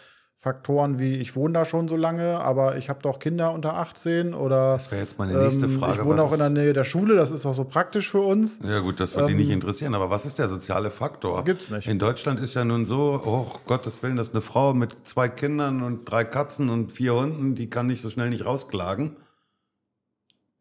[0.43, 4.33] Faktoren wie, ich wohne da schon so lange, aber ich habe doch Kinder unter 18
[4.33, 5.93] oder Das wäre jetzt meine nächste ähm, Frage.
[6.01, 8.59] ich wohne auch in der Nähe der Schule, das ist auch so praktisch für uns.
[8.67, 11.45] Ja gut, das würde die Ähm, nicht interessieren, aber was ist der soziale Faktor?
[11.45, 11.87] Gibt's nicht.
[11.87, 15.81] In Deutschland ist ja nun so, oh Gottes Willen, dass eine Frau mit zwei Kindern
[15.81, 19.15] und drei Katzen und vier Hunden, die kann nicht so schnell nicht rausklagen.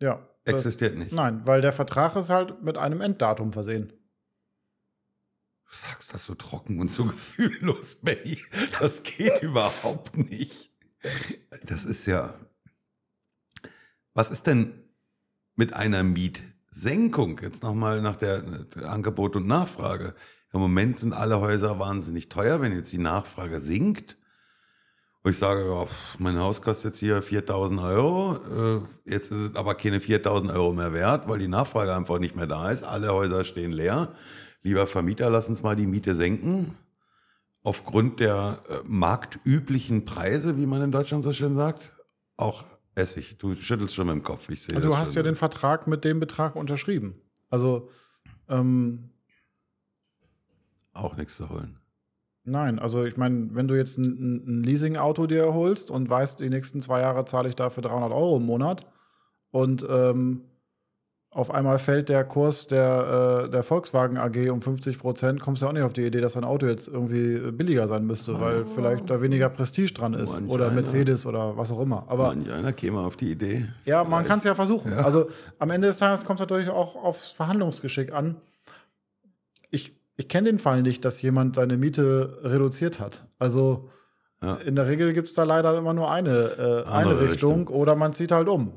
[0.00, 0.20] Ja.
[0.44, 1.12] das- Existiert nicht.
[1.12, 3.92] Nein, weil der Vertrag ist halt mit einem Enddatum versehen.
[5.72, 8.38] Du sagst das so trocken und so gefühllos, Benny.
[8.78, 10.70] Das geht überhaupt nicht.
[11.64, 12.34] Das ist ja.
[14.12, 14.74] Was ist denn
[15.56, 17.40] mit einer Mietsenkung?
[17.40, 20.14] Jetzt nochmal nach der, der Angebot und Nachfrage.
[20.52, 22.60] Im Moment sind alle Häuser wahnsinnig teuer.
[22.60, 24.18] Wenn jetzt die Nachfrage sinkt,
[25.24, 25.86] und ich sage, ja,
[26.18, 30.72] mein Haus kostet jetzt hier 4000 Euro, äh, jetzt ist es aber keine 4000 Euro
[30.72, 32.82] mehr wert, weil die Nachfrage einfach nicht mehr da ist.
[32.82, 34.12] Alle Häuser stehen leer.
[34.62, 36.76] Lieber Vermieter, lass uns mal die Miete senken.
[37.64, 41.92] Aufgrund der äh, marktüblichen Preise, wie man in Deutschland so schön sagt.
[42.36, 43.38] Auch Essig.
[43.38, 44.48] Du schüttelst schon mit dem Kopf.
[44.50, 45.16] Ich sehe Also das du hast schon.
[45.16, 47.14] ja den Vertrag mit dem Betrag unterschrieben.
[47.50, 47.88] Also,
[48.48, 49.10] ähm,
[50.92, 51.78] Auch nichts zu holen.
[52.44, 56.50] nein, also ich meine, wenn du jetzt ein, ein- Leasing-Auto dir holst und weißt, die
[56.50, 58.86] nächsten zwei Jahre zahle ich dafür 300 Euro im Monat
[59.52, 60.42] und ähm,
[61.34, 65.66] auf einmal fällt der Kurs der, äh, der Volkswagen AG um 50 Prozent, kommst du
[65.66, 68.66] ja auch nicht auf die Idee, dass dein Auto jetzt irgendwie billiger sein müsste, weil
[68.66, 70.74] vielleicht da weniger Prestige dran ist Manch oder einer.
[70.74, 72.04] Mercedes oder was auch immer.
[72.08, 73.66] Aber Manch einer käme auf die Idee.
[73.86, 74.92] Ja, man kann es ja versuchen.
[74.92, 78.36] Also am Ende des Tages kommt es natürlich auch aufs Verhandlungsgeschick an.
[79.70, 83.22] Ich, ich kenne den Fall nicht, dass jemand seine Miete reduziert hat.
[83.38, 83.88] Also
[84.42, 84.56] Ja.
[84.56, 87.96] in der Regel gibt es da leider immer nur eine, äh, eine Andere Richtung, oder
[87.96, 88.72] man zieht halt um.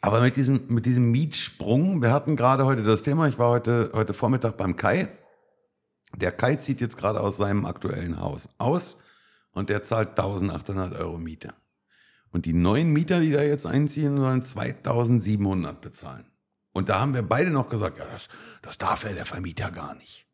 [0.00, 3.90] Aber mit diesem, mit diesem Mietsprung, wir hatten gerade heute das Thema, ich war heute,
[3.92, 5.08] heute Vormittag beim Kai.
[6.16, 9.02] Der Kai zieht jetzt gerade aus seinem aktuellen Haus aus
[9.52, 11.54] und der zahlt 1800 Euro Miete.
[12.32, 16.30] Und die neuen Mieter, die da jetzt einziehen, sollen 2700 bezahlen.
[16.72, 18.28] Und da haben wir beide noch gesagt, ja, das,
[18.62, 20.26] das darf ja der Vermieter gar nicht.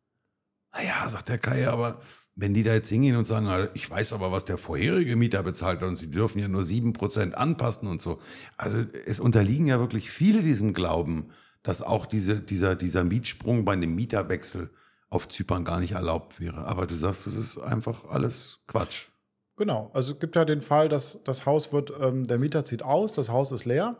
[0.73, 2.01] Naja, sagt der Kai, aber
[2.37, 5.43] wenn die da jetzt hingehen und sagen, "Ah, ich weiß aber, was der vorherige Mieter
[5.43, 8.19] bezahlt hat und sie dürfen ja nur 7% anpassen und so.
[8.59, 11.31] Also es unterliegen ja wirklich viele diesem Glauben,
[11.63, 14.71] dass auch diese, dieser, dieser Mietsprung bei einem Mieterwechsel
[15.09, 16.67] auf Zypern gar nicht erlaubt wäre.
[16.67, 19.09] Aber du sagst, es ist einfach alles Quatsch.
[19.57, 19.91] Genau.
[19.95, 23.15] Also es gibt ja den Fall, dass das Haus wird, ähm, der Mieter zieht aus,
[23.15, 23.97] das Haus ist leer.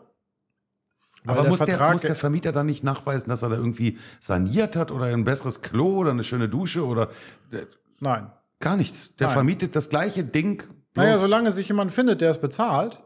[1.25, 4.75] Aber der muss der, muss der Vermieter dann nicht nachweisen, dass er da irgendwie saniert
[4.75, 7.09] hat oder ein besseres Klo oder eine schöne Dusche oder
[7.51, 7.65] äh,
[7.99, 8.31] Nein.
[8.59, 9.15] gar nichts?
[9.15, 9.33] Der Nein.
[9.33, 10.63] vermietet das gleiche Ding.
[10.95, 13.01] Naja, solange sich jemand findet, der es bezahlt.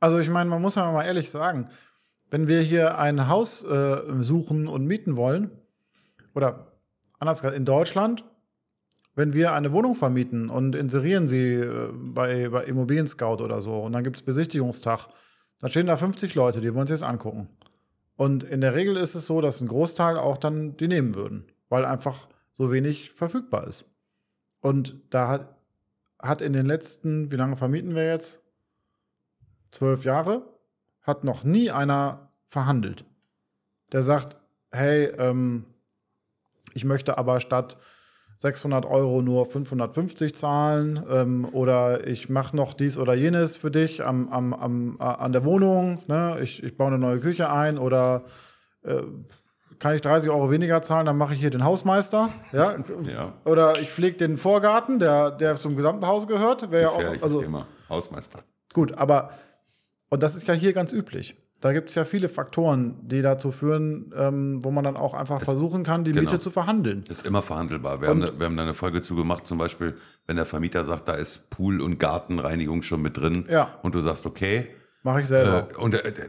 [0.00, 1.68] Also ich meine, man muss ja mal ehrlich sagen,
[2.30, 5.50] wenn wir hier ein Haus äh, suchen und mieten wollen,
[6.34, 6.72] oder
[7.18, 8.24] anders gesagt, in Deutschland,
[9.14, 13.80] wenn wir eine Wohnung vermieten und inserieren sie äh, bei, bei Immobilien Scout oder so
[13.80, 15.08] und dann gibt es Besichtigungstag,
[15.60, 17.48] dann stehen da 50 Leute, die wollen sich das angucken.
[18.16, 21.46] Und in der Regel ist es so, dass ein Großteil auch dann die nehmen würden,
[21.68, 22.28] weil einfach
[22.60, 23.90] so wenig verfügbar ist.
[24.60, 25.56] Und da hat,
[26.18, 28.42] hat in den letzten, wie lange vermieten wir jetzt?
[29.72, 30.42] Zwölf Jahre,
[31.00, 33.06] hat noch nie einer verhandelt.
[33.92, 34.36] Der sagt,
[34.72, 35.64] hey, ähm,
[36.74, 37.78] ich möchte aber statt
[38.36, 44.04] 600 Euro nur 550 zahlen ähm, oder ich mache noch dies oder jenes für dich
[44.04, 46.38] am, am, am, äh, an der Wohnung, ne?
[46.42, 48.24] ich, ich baue eine neue Küche ein oder
[48.82, 49.00] äh,
[49.80, 52.28] kann ich 30 Euro weniger zahlen, dann mache ich hier den Hausmeister.
[52.52, 52.76] Ja?
[53.10, 53.32] Ja.
[53.44, 56.70] Oder ich pflege den Vorgarten, der, der zum gesamten Haus gehört.
[56.70, 57.66] Wäre ja auch, also Thema.
[57.88, 58.40] Hausmeister.
[58.72, 59.30] gut, aber
[60.10, 61.36] und das ist ja hier ganz üblich.
[61.60, 65.42] Da gibt es ja viele Faktoren, die dazu führen, ähm, wo man dann auch einfach
[65.42, 66.22] versuchen kann, die genau.
[66.22, 67.04] Miete zu verhandeln.
[67.08, 68.00] Ist immer verhandelbar.
[68.00, 69.94] Wir haben, wir haben da eine Folge zu gemacht, zum Beispiel,
[70.26, 73.46] wenn der Vermieter sagt, da ist Pool- und Gartenreinigung schon mit drin.
[73.50, 73.78] Ja.
[73.82, 74.68] Und du sagst, okay.
[75.02, 75.68] Mache ich selber.
[75.70, 76.28] Äh, und der, der,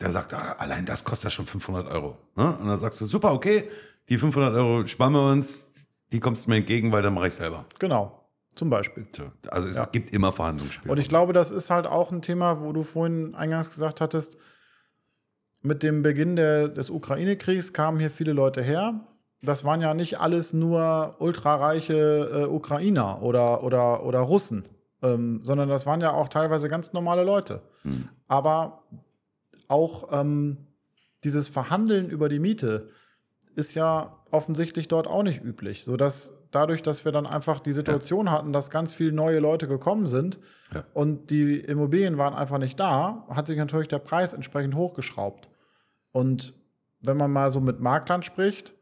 [0.00, 2.16] der, sagt, ah, allein das kostet ja schon 500 Euro.
[2.36, 2.56] Ne?
[2.56, 3.68] Und dann sagst du, super, okay,
[4.08, 5.66] die 500 Euro sparen wir uns,
[6.12, 7.64] die kommst du mir entgegen, weil dann mache ich selber.
[7.78, 8.18] Genau.
[8.54, 9.06] Zum Beispiel.
[9.16, 9.32] So.
[9.48, 9.86] Also es Ja.
[9.86, 10.92] gibt immer Verhandlungsspiele.
[10.92, 14.36] Und ich glaube, das ist halt auch ein Thema, wo du vorhin eingangs gesagt hattest,
[15.62, 19.00] mit dem Beginn der, des Ukraine-Kriegs kamen hier viele Leute her.
[19.40, 24.68] Das waren ja nicht alles nur ultrareiche äh, Ukrainer oder, oder, oder Russen,
[25.02, 27.62] ähm, sondern das waren ja auch teilweise ganz normale Leute.
[27.82, 28.08] Hm.
[28.28, 28.84] Aber
[29.68, 30.58] auch ähm,
[31.24, 32.88] dieses Verhandeln über die Miete
[33.54, 38.30] ist ja offensichtlich dort auch nicht üblich, sodass dadurch, dass wir dann einfach die Situation
[38.30, 40.38] hatten, dass ganz viele neue Leute gekommen sind
[40.74, 40.84] Ja.
[40.94, 45.48] und die Immobilien waren einfach nicht da, hat sich natürlich der Preis entsprechend hochgeschraubt.
[46.12, 46.54] Und
[47.00, 48.74] wenn man mal so mit Maklern spricht, ich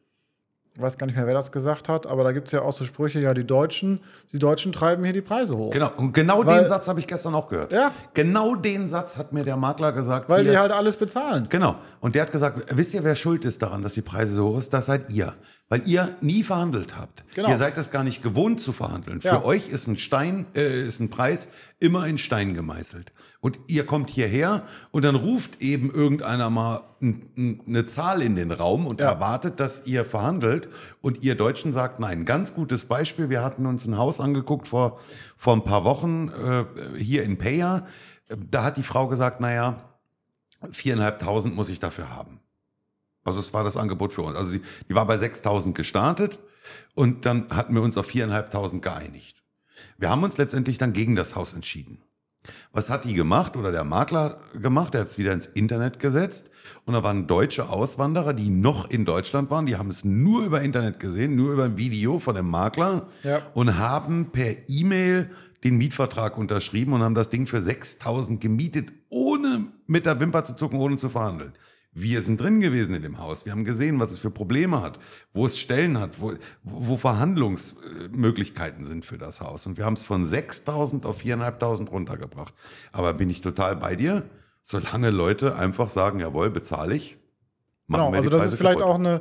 [0.81, 2.85] weiß gar nicht mehr, wer das gesagt hat, aber da gibt es ja auch so
[2.85, 4.01] Sprüche, ja, die Deutschen,
[4.33, 5.73] die Deutschen treiben hier die Preise hoch.
[5.73, 7.73] Genau, und genau Weil- den Satz habe ich gestern auch gehört.
[7.73, 7.93] Ja.
[8.15, 10.29] Genau den Satz hat mir der Makler gesagt.
[10.29, 11.47] Weil hier- die halt alles bezahlen.
[11.49, 11.77] Genau.
[12.01, 14.59] Und der hat gesagt, wisst ihr, wer schuld ist daran, dass die Preise so hoch
[14.59, 14.73] ist?
[14.73, 15.35] Das seid ihr.
[15.73, 17.23] Weil ihr nie verhandelt habt.
[17.35, 17.49] Genau.
[17.49, 19.21] Ihr seid es gar nicht gewohnt zu verhandeln.
[19.21, 19.45] Für Ja.
[19.45, 23.13] euch ist ein Stein, äh, ist ein Preis immer in Stein gemeißelt.
[23.41, 28.85] Und ihr kommt hierher und dann ruft eben irgendeiner mal eine Zahl in den Raum
[28.85, 29.13] und Ja.
[29.13, 30.69] erwartet, dass ihr verhandelt.
[31.03, 32.25] Und ihr Deutschen sagt nein.
[32.25, 33.31] Ganz gutes Beispiel.
[33.31, 34.99] Wir hatten uns ein Haus angeguckt vor,
[35.37, 36.65] vor ein paar Wochen äh,
[36.99, 37.87] hier in Peja.
[38.51, 39.77] Da hat die Frau gesagt, naja,
[40.71, 42.41] viereinhalbtausend muss ich dafür haben.
[43.31, 44.37] Also es war das Angebot für uns.
[44.37, 46.39] Also sie, die war bei 6.000 gestartet
[46.95, 49.37] und dann hatten wir uns auf viereinhalbtausend geeinigt.
[49.99, 52.03] Wir haben uns letztendlich dann gegen das Haus entschieden.
[52.73, 54.95] Was hat die gemacht oder der Makler gemacht?
[54.95, 56.51] Der hat es wieder ins Internet gesetzt
[56.87, 59.67] und da waren deutsche Auswanderer, die noch in Deutschland waren.
[59.67, 63.43] Die haben es nur über Internet gesehen, nur über ein Video von dem Makler Ja.
[63.55, 65.31] und haben per E-Mail
[65.65, 70.55] den Mietvertrag unterschrieben und haben das Ding für 6.000 gemietet, ohne mit der Wimper zu
[70.55, 71.53] zucken, ohne zu verhandeln.
[71.93, 73.45] Wir sind drin gewesen in dem Haus.
[73.45, 75.01] Wir haben gesehen, was es für Probleme hat,
[75.33, 79.67] wo es Stellen hat, wo, wo Verhandlungsmöglichkeiten sind für das Haus.
[79.67, 82.55] Und wir haben es von 6.000 auf 4.500 runtergebracht.
[82.93, 84.25] Aber bin ich total bei dir?
[84.63, 87.19] Solange Leute einfach sagen, jawohl, bezahle ich.
[87.89, 88.95] machen Genau, also das ist vielleicht kaputt.
[88.95, 89.21] auch eine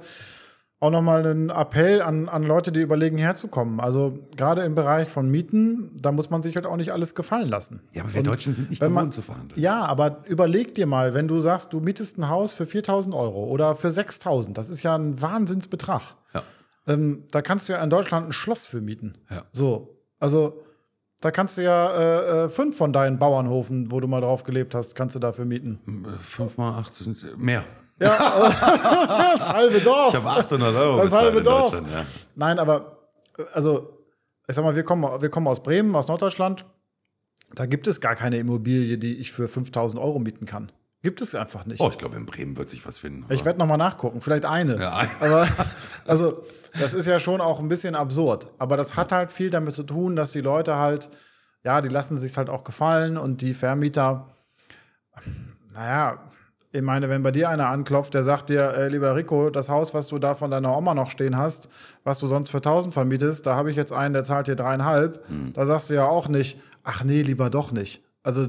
[0.82, 3.80] auch nochmal ein Appell an, an Leute, die überlegen, herzukommen.
[3.82, 7.50] Also gerade im Bereich von Mieten, da muss man sich halt auch nicht alles gefallen
[7.50, 7.82] lassen.
[7.92, 9.60] Ja, aber wir Und Deutschen sind nicht man- gewohnt zu verhandeln.
[9.60, 13.44] Ja, aber überleg dir mal, wenn du sagst, du mietest ein Haus für 4.000 Euro
[13.46, 16.16] oder für 6.000, das ist ja ein Wahnsinnsbetrag.
[16.34, 16.44] Ja.
[16.88, 19.18] Ähm, da kannst du ja in Deutschland ein Schloss für mieten.
[19.30, 19.44] Ja.
[19.52, 20.62] So, also
[21.22, 24.74] da kannst du ja äh, äh, fünf von deinen Bauernhofen, wo du mal drauf gelebt
[24.74, 25.80] hast, kannst du dafür mieten.
[26.20, 27.66] Fünf mal acht sind mehr.
[28.00, 30.14] Das halbe Dorf.
[30.14, 31.74] Ich habe 800 Euro Das halbe Dorf.
[31.74, 32.06] Ja.
[32.36, 32.98] Nein, aber
[33.54, 33.98] also,
[34.48, 36.66] ich sag mal, wir kommen, wir kommen aus Bremen, aus Norddeutschland.
[37.56, 40.72] Da gibt es gar keine Immobilie, die ich für 5000 Euro mieten kann.
[41.02, 41.80] Gibt es einfach nicht.
[41.80, 43.26] Oh, ich glaube, in Bremen wird sich was finden.
[43.34, 44.78] Ich werde nochmal nachgucken, vielleicht eine.
[44.80, 45.48] Ja, ein- Aber
[46.06, 46.44] also,
[46.78, 48.52] das ist ja schon auch ein bisschen absurd.
[48.60, 51.10] Aber das hat halt viel damit zu tun, dass die Leute halt,
[51.64, 54.28] ja, die lassen sich halt auch gefallen und die Vermieter,
[55.74, 56.20] naja,
[56.72, 59.94] ich meine, wenn bei dir einer anklopft, der sagt dir, äh, lieber Rico, das Haus,
[59.94, 61.68] was du da von deiner Oma noch stehen hast,
[62.04, 65.28] was du sonst für 1000 vermietest, da habe ich jetzt einen, der zahlt dir dreieinhalb.
[65.30, 65.54] Hm.
[65.54, 68.04] Da sagst du ja auch nicht, ach nee, lieber doch nicht.
[68.24, 68.48] Also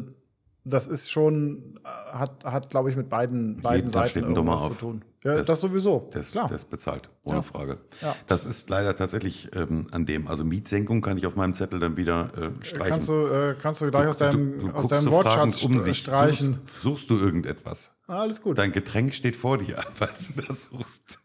[0.65, 5.05] das ist schon, äh, hat, hat glaube ich, mit beiden, beiden Seiten irgendwas zu tun.
[5.25, 6.09] Ja, Das- das, sowieso.
[6.13, 6.49] Das, Klar.
[6.49, 7.43] das bezahlt, ohne Ja.
[7.43, 7.79] Frage.
[8.01, 8.15] Ja.
[8.27, 10.29] Das ist leider tatsächlich ähm, an dem.
[10.29, 12.89] Also Mietsenkung kann ich auf meinem Zettel dann wieder äh, streichen.
[12.89, 16.55] kannst, du, äh, kannst du gleich aus deinem, Du- du aus deinem Wortschatz um streichen.
[16.55, 17.93] Suchst, suchst du irgendetwas?
[18.11, 18.59] Alles gut.
[18.59, 21.19] Dein Getränk steht vor dir, falls du das suchst.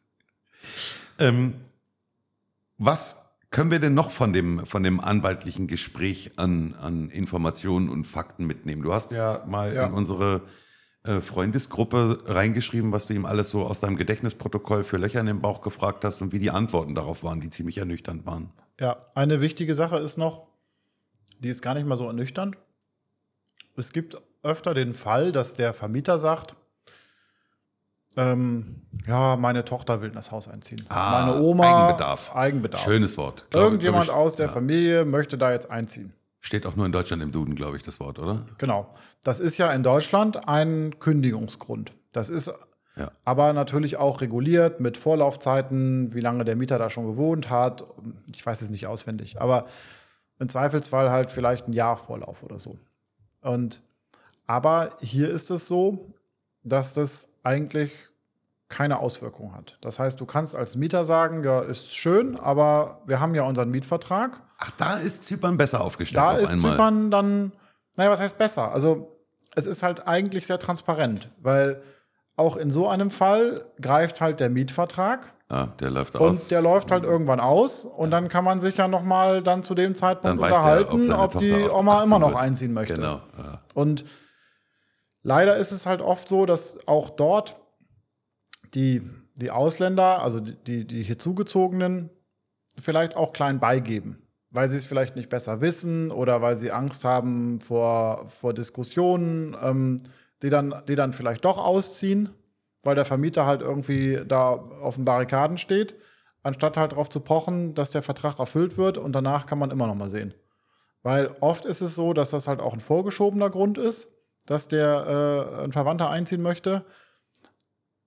[1.20, 1.56] Ähm,
[2.78, 3.22] was
[3.52, 8.46] können wir denn noch von dem, von dem anwaltlichen Gespräch an, an Informationen und Fakten
[8.46, 8.82] mitnehmen?
[8.84, 9.86] Du hast ja mal Ja.
[9.86, 10.42] in unsere
[11.04, 15.42] äh, Freundesgruppe reingeschrieben, was du ihm alles so aus deinem Gedächtnisprotokoll für Löcher in den
[15.42, 18.50] Bauch gefragt hast und wie die Antworten darauf waren, die ziemlich ernüchternd waren.
[18.80, 20.48] Ja, eine wichtige Sache ist noch,
[21.40, 22.58] die ist gar nicht mal so ernüchternd.
[23.78, 26.56] Es gibt öfter den Fall, dass der Vermieter sagt,
[28.18, 30.84] ähm, ja, meine Tochter will in das Haus einziehen.
[30.90, 31.86] Ah, meine Oma.
[31.88, 32.36] Eigenbedarf.
[32.36, 32.84] Eigenbedarf.
[32.84, 33.46] Schönes Wort.
[33.50, 34.52] Glaub- Irgendjemand ich, aus der ja.
[34.52, 36.14] Familie möchte da jetzt einziehen.
[36.40, 38.46] Steht auch nur in Deutschland im Duden, glaube ich, das Wort, oder?
[38.60, 38.94] Genau.
[39.24, 41.92] Das ist ja in Deutschland ein Kündigungsgrund.
[42.12, 42.52] Das ist
[42.96, 43.12] Ja.
[43.26, 47.84] aber natürlich auch reguliert mit Vorlaufzeiten, wie lange der Mieter da schon gewohnt hat.
[48.32, 49.66] Ich weiß es nicht auswendig, aber
[50.40, 52.78] im Zweifelsfall halt vielleicht ein Jahr Vorlauf oder so.
[53.42, 53.82] Und
[54.48, 56.14] aber hier ist es so,
[56.66, 57.92] dass das eigentlich
[58.68, 59.78] keine Auswirkung hat.
[59.82, 63.70] Das heißt, du kannst als Mieter sagen, ja, ist schön, aber wir haben ja unseren
[63.70, 64.42] Mietvertrag.
[64.58, 66.18] Ach, da ist Zypern besser aufgestellt.
[66.18, 66.72] Da auf ist einmal.
[66.72, 67.52] Zypern dann,
[67.96, 68.72] naja, was heißt besser?
[68.72, 69.16] Also
[69.56, 71.82] es ist halt eigentlich sehr transparent, weil
[72.36, 76.48] auch in so einem Fall greift halt der Mietvertrag Ja, der läuft und aus.
[76.50, 79.76] der läuft halt irgendwann aus und dann kann man sich ja noch mal dann zu
[79.76, 82.40] dem Zeitpunkt weiß der, ob unterhalten, ob, die Oma 18 immer noch wird.
[82.42, 82.96] einziehen möchte.
[82.96, 83.22] Genau.
[83.38, 83.62] Ja.
[83.76, 84.04] Und
[85.26, 87.58] leider ist es halt oft so, dass auch dort
[88.74, 89.02] die,
[89.36, 92.10] die Ausländer, also die, die, hier zugezogenen,
[92.80, 97.04] vielleicht auch klein beigeben, weil sie es vielleicht nicht besser wissen oder weil sie Angst
[97.04, 99.98] haben vor, vor Diskussionen, ähm,
[100.42, 102.30] die, dann, die dann vielleicht doch ausziehen,
[102.84, 105.96] weil der Vermieter halt irgendwie da auf den Barrikaden steht,
[106.44, 109.88] anstatt halt darauf zu pochen, dass der Vertrag erfüllt wird und danach kann man immer
[109.88, 110.36] noch mal sehen.
[111.02, 114.15] Weil oft ist es so, dass das halt auch ein vorgeschobener Grund ist,
[114.46, 116.86] dass der äh, ein Verwandter einziehen möchte.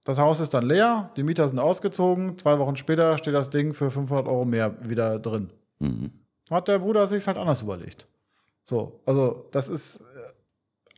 [0.04, 3.74] Das Haus ist dann leer, die Mieter sind ausgezogen, zwei Wochen später steht das Ding
[3.74, 5.50] für 500 Euro mehr wieder drin.
[5.80, 6.12] Mhm.
[6.50, 8.08] Hat der Bruder sich halt anders überlegt.
[8.64, 10.02] So, also das ist äh,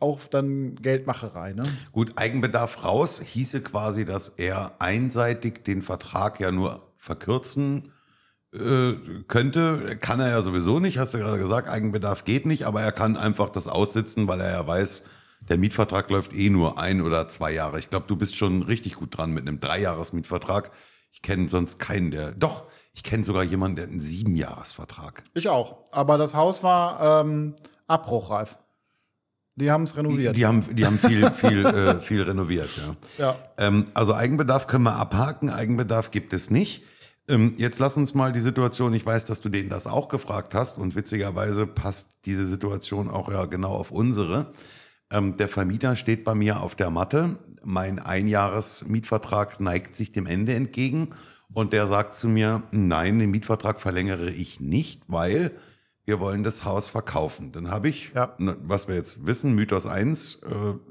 [0.01, 1.65] auch dann Geldmacherei, ne?
[1.93, 7.93] Gut, Eigenbedarf raus hieße quasi, dass er einseitig den Vertrag ja nur verkürzen
[8.53, 8.93] äh,
[9.29, 9.97] könnte.
[10.01, 11.69] Kann er ja sowieso nicht, hast du gerade gesagt.
[11.69, 15.05] Eigenbedarf geht nicht, aber er kann einfach das aussitzen, weil er ja weiß,
[15.51, 17.79] der Mietvertrag läuft eh nur ein oder zwei Jahre.
[17.79, 20.71] Ich glaube, du bist schon richtig gut dran mit einem Dreijahres-Mietvertrag.
[21.13, 22.31] Ich kenne sonst keinen, der.
[22.33, 25.25] Doch, ich kenne sogar jemanden, der hat einen Siebenjahresvertrag.
[25.35, 25.85] Ich auch.
[25.91, 27.57] Aber das Haus war ähm,
[27.89, 28.59] abbruchreif.
[29.57, 30.37] Die haben es Die, renoviert.
[30.37, 33.27] die haben, die haben viel, viel, äh, viel renoviert, ja.
[33.27, 33.37] ja.
[33.59, 36.85] Ähm, also Eigenbedarf können wir abhaken, Eigenbedarf gibt es nicht.
[37.29, 40.55] Ähm, jetzt lass uns mal die Situation, ich weiß, dass du denen das auch gefragt
[40.55, 44.53] hast und witzigerweise passt diese Situation auch ja genau auf unsere.
[45.11, 50.55] Ähm, der Vermieter steht bei mir auf der Matte, mein Einjahres-Mietvertrag neigt sich dem Ende
[50.55, 51.11] entgegen
[51.53, 55.53] und der sagt zu mir, nein, den Mietvertrag verlängere ich nicht, weil
[56.07, 57.53] wir wollen das Haus verkaufen.
[57.53, 58.35] Dann habe ich, Ja.
[58.39, 60.49] ne, was wir jetzt wissen, Mythos 1, äh,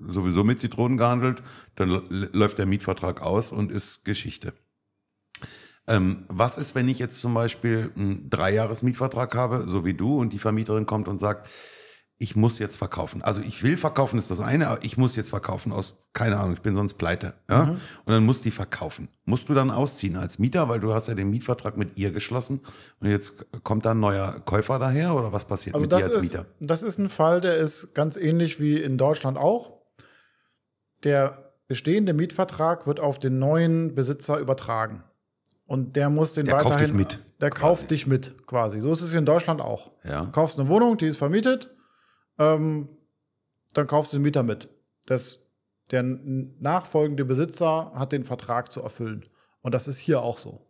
[0.07, 1.41] sowieso mit Zitronen gehandelt,
[1.75, 4.53] dann läuft der Mietvertrag aus und ist Geschichte.
[5.87, 10.33] Ähm, was ist, wenn ich jetzt zum Beispiel einen Dreijahres-Mietvertrag habe, so wie du, und
[10.33, 11.49] die Vermieterin kommt und sagt,
[12.21, 13.21] ich muss jetzt verkaufen.
[13.21, 16.53] Also ich will verkaufen, ist das eine, aber ich muss jetzt verkaufen aus, keine Ahnung,
[16.53, 17.33] ich bin sonst pleite.
[17.49, 17.61] Ja?
[17.63, 17.79] Und
[18.13, 19.07] dann muss die verkaufen.
[19.23, 22.59] Musst du dann ausziehen als Mieter, weil du hast ja den Mietvertrag mit ihr geschlossen
[22.99, 26.15] und jetzt kommt da ein neuer Käufer daher oder was passiert Also mit dir als
[26.15, 26.45] ist, Mieter?
[26.59, 29.79] das ist ein Fall, der ist ganz ähnlich wie in Deutschland auch.
[31.05, 35.03] Der bestehende Mietvertrag wird auf den neuen Besitzer übertragen.
[35.65, 36.87] Und der muss den Der kauft weiterhin.
[36.87, 37.61] dich mit, Der quasi.
[37.61, 38.81] kauft dich mit, quasi.
[38.81, 39.91] So ist es in Deutschland auch.
[40.03, 40.25] Ja.
[40.25, 41.69] Du kaufst eine Wohnung, die ist vermietet,
[42.39, 42.89] ähm,
[43.73, 44.69] dann kaufst du den Mieter mit.
[45.05, 45.39] Das,
[45.91, 49.25] der nachfolgende Besitzer hat den Vertrag zu erfüllen.
[49.61, 50.65] Und das ist hier auch so.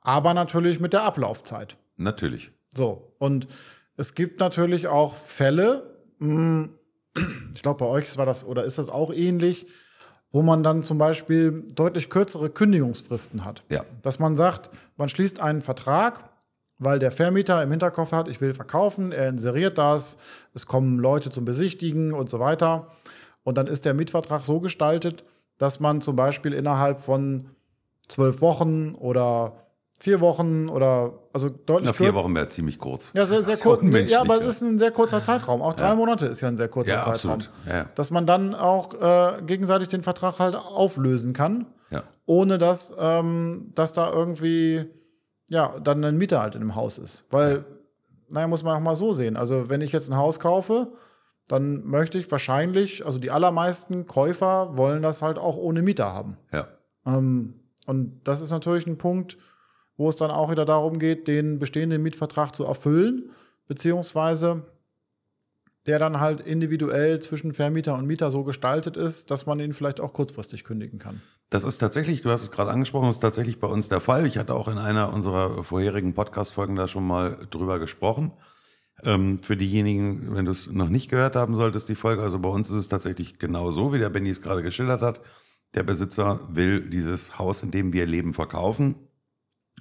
[0.00, 1.76] Aber natürlich mit der Ablaufzeit.
[1.96, 2.52] Natürlich.
[2.74, 3.48] So, und
[3.96, 6.70] es gibt natürlich auch Fälle, mh,
[7.54, 9.66] ich glaube, bei euch war das oder ist das auch ähnlich,
[10.30, 13.64] wo man dann zum Beispiel deutlich kürzere Kündigungsfristen hat.
[13.68, 13.84] Ja.
[14.00, 16.31] Dass man sagt, man schließt einen Vertrag,
[16.84, 20.18] weil der Vermieter im Hinterkopf hat, ich will verkaufen, er inseriert das,
[20.54, 22.88] es kommen Leute zum Besichtigen und so weiter.
[23.44, 25.24] Und dann ist der Mietvertrag so gestaltet,
[25.58, 27.46] dass man zum Beispiel innerhalb von
[28.08, 29.54] zwölf Wochen oder
[29.98, 33.12] vier Wochen oder also deutlich Na, vier Wochen wäre ziemlich kurz.
[33.14, 33.82] Ja, sehr, sehr kurz.
[34.10, 35.62] Ja, aber es ist ein sehr kurzer Zeitraum.
[35.62, 35.94] Auch drei Ja.
[35.94, 37.34] Monate ist ja ein sehr kurzer ja, Zeitraum.
[37.34, 37.50] absolut.
[37.68, 41.66] Ja, Dass man dann auch äh, gegenseitig den Vertrag halt auflösen kann,
[42.26, 44.86] ohne dass, ähm, dass da irgendwie
[45.52, 47.24] ja dann ein Mieter halt in dem Haus ist.
[47.30, 47.64] Weil,
[48.30, 49.36] naja, muss man auch mal so sehen.
[49.36, 50.92] Also, wenn ich jetzt ein Haus kaufe,
[51.48, 56.38] dann möchte ich wahrscheinlich, also die allermeisten Käufer wollen das halt auch ohne Mieter haben.
[56.52, 56.66] ja.
[57.06, 59.36] Ähm, und das ist natürlich ein Punkt,
[59.96, 63.30] wo es dann auch wieder darum geht, den bestehenden Mietvertrag zu erfüllen,
[63.66, 64.62] beziehungsweise
[65.86, 70.00] der dann halt individuell zwischen Vermieter und Mieter so gestaltet ist, dass man ihn vielleicht
[70.00, 71.20] auch kurzfristig kündigen kann.
[71.52, 74.26] Das ist tatsächlich, du hast es gerade angesprochen, ist tatsächlich bei uns der Fall.
[74.26, 78.32] Ich hatte auch in einer unserer vorherigen Podcast-Folgen da schon mal drüber gesprochen.
[79.02, 82.48] Ähm, für diejenigen, wenn du es noch nicht gehört haben solltest, die Folge, also bei
[82.48, 85.20] uns ist es tatsächlich genau so, wie der Benny es gerade geschildert hat.
[85.74, 88.94] Der Besitzer will dieses Haus, in dem wir leben, verkaufen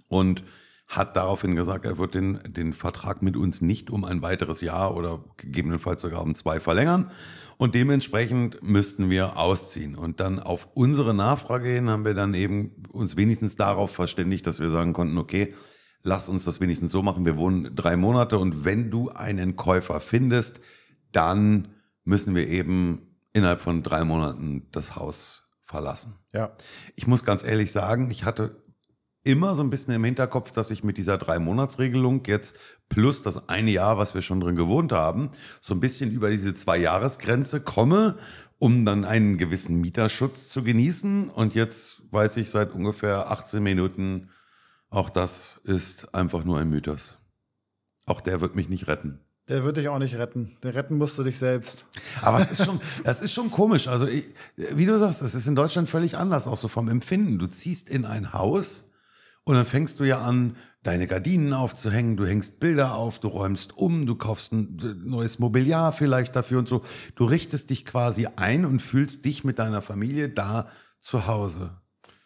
[0.10, 0.44] und
[0.88, 4.94] hat daraufhin gesagt, er wird den, den Vertrag mit uns nicht um ein weiteres Jahr
[4.94, 7.12] oder gegebenenfalls sogar um zwei verlängern.
[7.62, 9.96] Und dementsprechend müssten wir ausziehen.
[9.96, 14.60] Und dann auf unsere Nachfrage hin haben wir dann eben uns wenigstens darauf verständigt, dass
[14.60, 15.54] wir sagen konnten, okay,
[16.02, 17.24] lass uns das wenigstens so machen.
[17.24, 20.60] Wir wohnen drei Monate und wenn du einen Käufer findest,
[21.12, 21.68] dann
[22.04, 26.16] müssen wir eben innerhalb von drei Monaten das Haus verlassen.
[26.34, 26.54] Ja.
[26.96, 28.61] Ich muss ganz ehrlich sagen, ich hatte
[29.24, 32.58] immer so ein bisschen im Hinterkopf, dass ich mit dieser Drei-Monats-Regelung jetzt
[32.90, 35.30] plus das eine Jahr, was wir schon drin gewohnt haben,
[35.62, 38.18] so ein bisschen über diese Zwei-Jahres-Grenze komme,
[38.58, 41.30] um dann einen gewissen Mieterschutz zu genießen.
[41.30, 44.30] Und jetzt weiß ich seit ungefähr 18 Minuten,
[44.90, 47.16] auch das ist einfach nur ein Mythos.
[48.06, 49.20] Auch der wird mich nicht retten.
[49.48, 50.58] Der wird dich auch nicht retten.
[50.64, 51.86] Den retten musst du dich selbst.
[52.22, 53.88] Aber es ist schon, das ist schon komisch.
[53.88, 57.40] Also, ich, wie du sagst, es ist in Deutschland völlig anders, auch so vom Empfinden.
[57.40, 58.91] Du ziehst in ein Haus
[59.44, 63.78] und dann fängst du ja an, deine Gardinen aufzuhängen, du hängst Bilder auf, du räumst
[63.78, 66.82] um, du kaufst ein neues Mobiliar vielleicht dafür und so.
[67.16, 70.68] Du richtest dich quasi ein und fühlst dich mit deiner Familie da
[71.00, 71.72] zu Hause.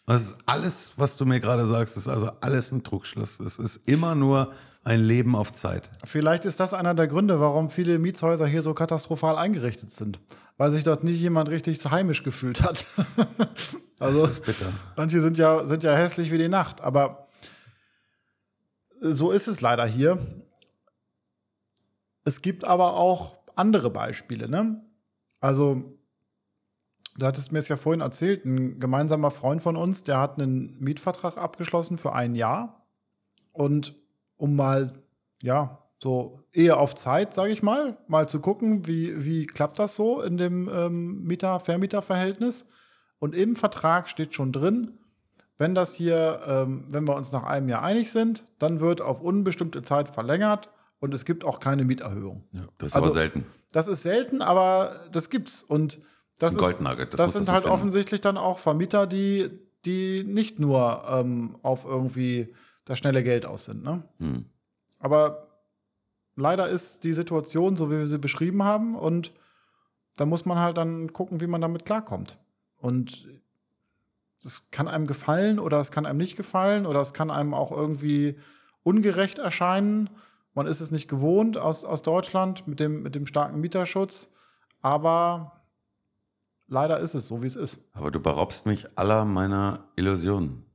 [0.06, 3.40] Das ist alles, was du mir gerade sagst, ist also alles ein Trugschluss.
[3.40, 4.54] Es ist immer nur
[4.84, 5.90] ein Leben auf Zeit.
[6.04, 10.20] Vielleicht ist das einer der Gründe, warum viele Mietshäuser hier so katastrophal eingerichtet sind.
[10.58, 12.86] Weil sich dort nicht jemand richtig heimisch gefühlt hat.
[14.00, 14.30] also,
[14.96, 16.82] manche sind ja, sind ja hässlich wie die Nacht.
[16.82, 17.28] Aber
[19.02, 20.18] so ist es leider hier.
[22.24, 24.50] Es gibt aber auch andere Beispiele.
[24.50, 24.82] Ne?
[25.40, 26.00] Also,
[27.18, 30.80] du hattest mir es ja vorhin erzählt, ein gemeinsamer Freund von uns, der hat einen
[30.80, 32.88] Mietvertrag abgeschlossen für ein Jahr.
[33.52, 33.96] Und
[34.38, 34.94] um mal,
[35.42, 39.96] ja, so Ehe auf Zeit, sage ich mal, mal zu gucken, wie, wie klappt das
[39.96, 42.68] so in dem ähm, Mieter-Vermieter-Verhältnis.
[43.20, 44.98] Und im Vertrag steht schon drin,
[45.58, 49.22] wenn das hier, ähm, wenn wir uns nach einem Jahr einig sind, dann wird auf
[49.22, 50.70] unbestimmte Zeit verlängert
[51.00, 52.44] und es gibt auch keine Mieterhöhung.
[52.52, 53.46] Ja, das ist Also- aber selten.
[53.72, 55.62] Das ist selten, aber das gibt's.
[55.64, 56.02] Und das,
[56.40, 57.74] Das ist ein Goldnugget, das Das, sind so halt finden.
[57.74, 59.50] offensichtlich dann auch Vermieter, die,
[59.86, 62.54] die nicht nur ähm, auf irgendwie
[62.86, 63.84] das schnelle Geld aus sind.
[63.84, 64.04] Ne?
[64.20, 64.46] Hm.
[65.00, 65.45] Aber
[66.36, 68.96] leider ist die Situation so, wie wir sie beschrieben haben.
[68.96, 69.34] Und
[70.18, 72.38] da muss man halt dann gucken, wie man damit klarkommt.
[72.78, 73.28] Und
[74.44, 77.72] es kann einem gefallen oder es kann einem nicht gefallen oder es kann einem auch
[77.72, 78.36] irgendwie
[78.84, 80.10] ungerecht erscheinen.
[80.54, 84.30] Man ist es nicht gewohnt aus, aus Deutschland mit dem, mit dem starken Mieterschutz.
[84.82, 85.64] Aber
[86.68, 87.80] leider ist es so, wie es ist.
[87.94, 90.66] Aber du beraubst mich aller meiner Illusionen.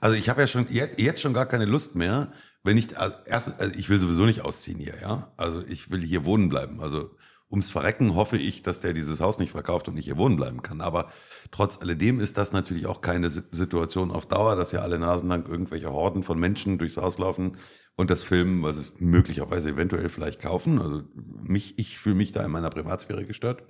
[0.00, 3.14] Also ich habe ja schon jetzt, jetzt schon gar keine Lust mehr, wenn ich also
[3.26, 5.32] erst, also ich will sowieso nicht ausziehen hier, ja.
[5.36, 6.80] Also ich will hier wohnen bleiben.
[6.80, 7.10] Also
[7.50, 10.62] ums Verrecken hoffe ich, dass der dieses Haus nicht verkauft und ich hier wohnen bleiben
[10.62, 10.80] kann.
[10.80, 11.10] Aber
[11.50, 15.28] trotz alledem ist das natürlich auch keine Si- Situation auf Dauer, dass ja alle Nasen
[15.28, 17.58] lang irgendwelche Horden von Menschen durchs Haus laufen
[17.94, 20.80] und das filmen, was es möglicherweise eventuell vielleicht kaufen.
[20.80, 23.64] Also mich, ich fühle mich da in meiner Privatsphäre gestört.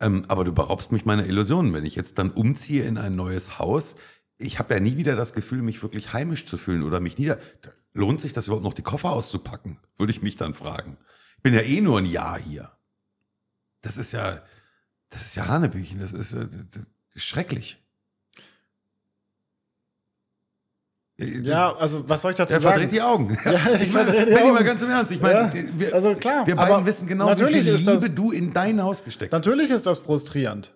[0.00, 1.72] Ähm, aber du beraubst mich meiner Illusionen.
[1.72, 3.94] Wenn ich jetzt dann umziehe in ein neues Haus,
[4.42, 7.38] ich habe ja nie wieder das Gefühl, mich wirklich heimisch zu fühlen oder mich nieder.
[7.94, 9.78] Lohnt sich das überhaupt noch, die Koffer auszupacken?
[9.98, 10.96] Würde ich mich dann fragen.
[11.36, 12.70] Ich bin ja eh nur ein Jahr hier.
[13.82, 14.40] Das ist ja,
[15.10, 16.82] das ist ja Hanebüchen, das ist, äh, das
[17.14, 17.78] ist schrecklich.
[21.18, 22.62] Ja, also was soll ich dazu sagen?
[22.62, 23.36] verdreht die Augen.
[23.44, 24.54] Ja, ich meine, verdrehe die Benni, Augen.
[24.54, 25.12] mal ganz im Ernst.
[25.12, 28.14] Ich meine, Ja, wir, also klar, wir beiden wissen genau, wie natürlich viel Liebe das-
[28.14, 30.74] du in dein Haus gesteckt Natürlich ist das frustrierend.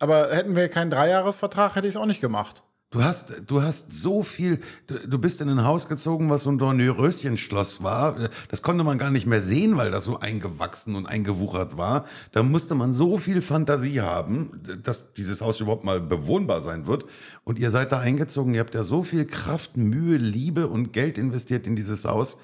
[0.00, 2.64] Aber hätten wir keinen Dreijahresvertrag, hätte ich es auch nicht gemacht.
[2.94, 6.50] Du hast, du hast so viel, du, du bist in ein Haus gezogen, was so
[6.50, 8.14] ein Dornröschenschloss war.
[8.48, 12.04] Das konnte man gar nicht mehr sehen, weil das so eingewachsen und eingewuchert war.
[12.30, 17.04] Da musste man so viel Fantasie haben, dass dieses Haus überhaupt mal bewohnbar sein wird.
[17.42, 21.18] Und ihr seid da eingezogen, ihr habt ja so viel Kraft, Mühe, Liebe und Geld
[21.18, 22.38] investiert in dieses Haus.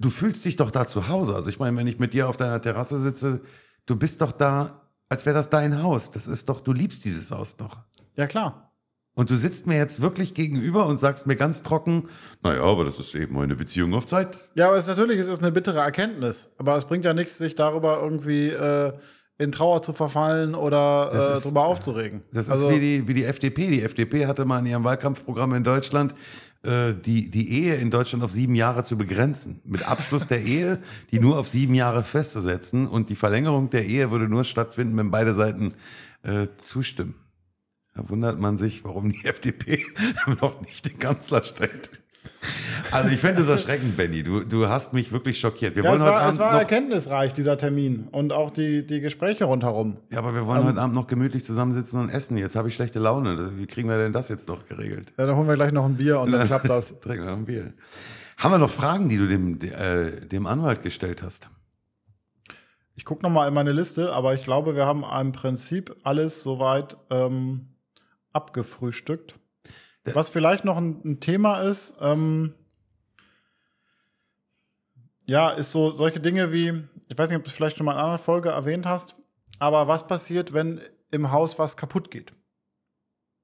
[0.00, 1.36] Du fühlst dich doch da zu Hause.
[1.36, 3.40] Also ich meine, wenn ich mit dir auf deiner Terrasse sitze,
[3.86, 6.10] du bist doch da, als wäre das dein Haus.
[6.10, 7.78] Das ist doch, du liebst dieses Haus doch.
[8.16, 8.69] Ja, klar.
[9.14, 12.08] Und du sitzt mir jetzt wirklich gegenüber und sagst mir ganz trocken,
[12.42, 14.48] naja, aber das ist eben eine Beziehung auf Zeit.
[14.54, 16.54] Ja, aber es, natürlich ist es eine bittere Erkenntnis.
[16.58, 18.92] Aber es bringt ja nichts, sich darüber irgendwie äh,
[19.38, 22.20] in Trauer zu verfallen oder äh, drüber aufzuregen.
[22.32, 23.68] Das ist also, wie, die, wie die FDP.
[23.68, 26.14] Die FDP hatte mal in ihrem Wahlkampfprogramm in Deutschland
[26.62, 29.62] äh, die, die Ehe in Deutschland auf sieben Jahre zu begrenzen.
[29.64, 30.78] Mit Abschluss der Ehe,
[31.10, 32.86] die nur auf sieben Jahre festzusetzen.
[32.86, 35.72] Und die Verlängerung der Ehe würde nur stattfinden, wenn beide Seiten
[36.22, 37.14] äh, zustimmen.
[37.94, 39.84] Da wundert man sich, warum die FDP
[40.40, 41.90] noch nicht den Kanzler stellt.
[42.90, 44.22] Also ich fände es erschreckend, Benny.
[44.22, 45.76] Du, du hast mich wirklich schockiert.
[45.76, 48.08] Wir ja, es wollen heute war, es Abend war noch erkenntnisreich, dieser Termin.
[48.10, 49.98] Und auch die, die Gespräche rundherum.
[50.10, 52.36] Ja, aber wir wollen heute Abend noch gemütlich zusammensitzen und essen.
[52.36, 53.52] Jetzt habe ich schlechte Laune.
[53.56, 55.12] Wie kriegen wir denn das jetzt noch geregelt?
[55.18, 57.00] Ja, dann holen wir gleich noch ein Bier und dann klappt das.
[57.00, 57.72] Trinken wir noch ein Bier.
[58.38, 61.50] Haben wir noch Fragen, die du dem, äh, dem Anwalt gestellt hast?
[62.94, 66.96] Ich gucke nochmal in meine Liste, aber ich glaube, wir haben im Prinzip alles soweit
[67.10, 67.68] ähm,
[68.32, 69.38] abgefrühstückt.
[70.06, 72.54] Der- Was vielleicht noch ein, ein Thema ist, ähm,
[75.26, 77.92] ja, ist so solche Dinge wie, ich weiß nicht, ob du es vielleicht schon mal
[77.92, 79.16] in einer anderen Folge erwähnt hast,
[79.58, 82.32] aber was passiert, wenn im Haus was kaputt geht?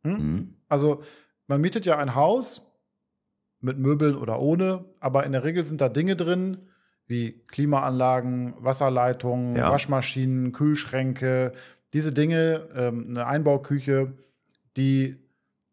[0.03, 0.55] Mhm.
[0.69, 1.03] Also,
[1.47, 2.63] man mietet ja ein Haus
[3.61, 6.69] mit Möbeln oder ohne, aber in der Regel sind da Dinge drin,
[7.07, 9.71] wie Klimaanlagen, Wasserleitungen, Ja.
[9.71, 11.53] Waschmaschinen, Kühlschränke,
[11.93, 14.13] diese Dinge, ähm, eine Einbauküche,
[14.77, 15.17] die,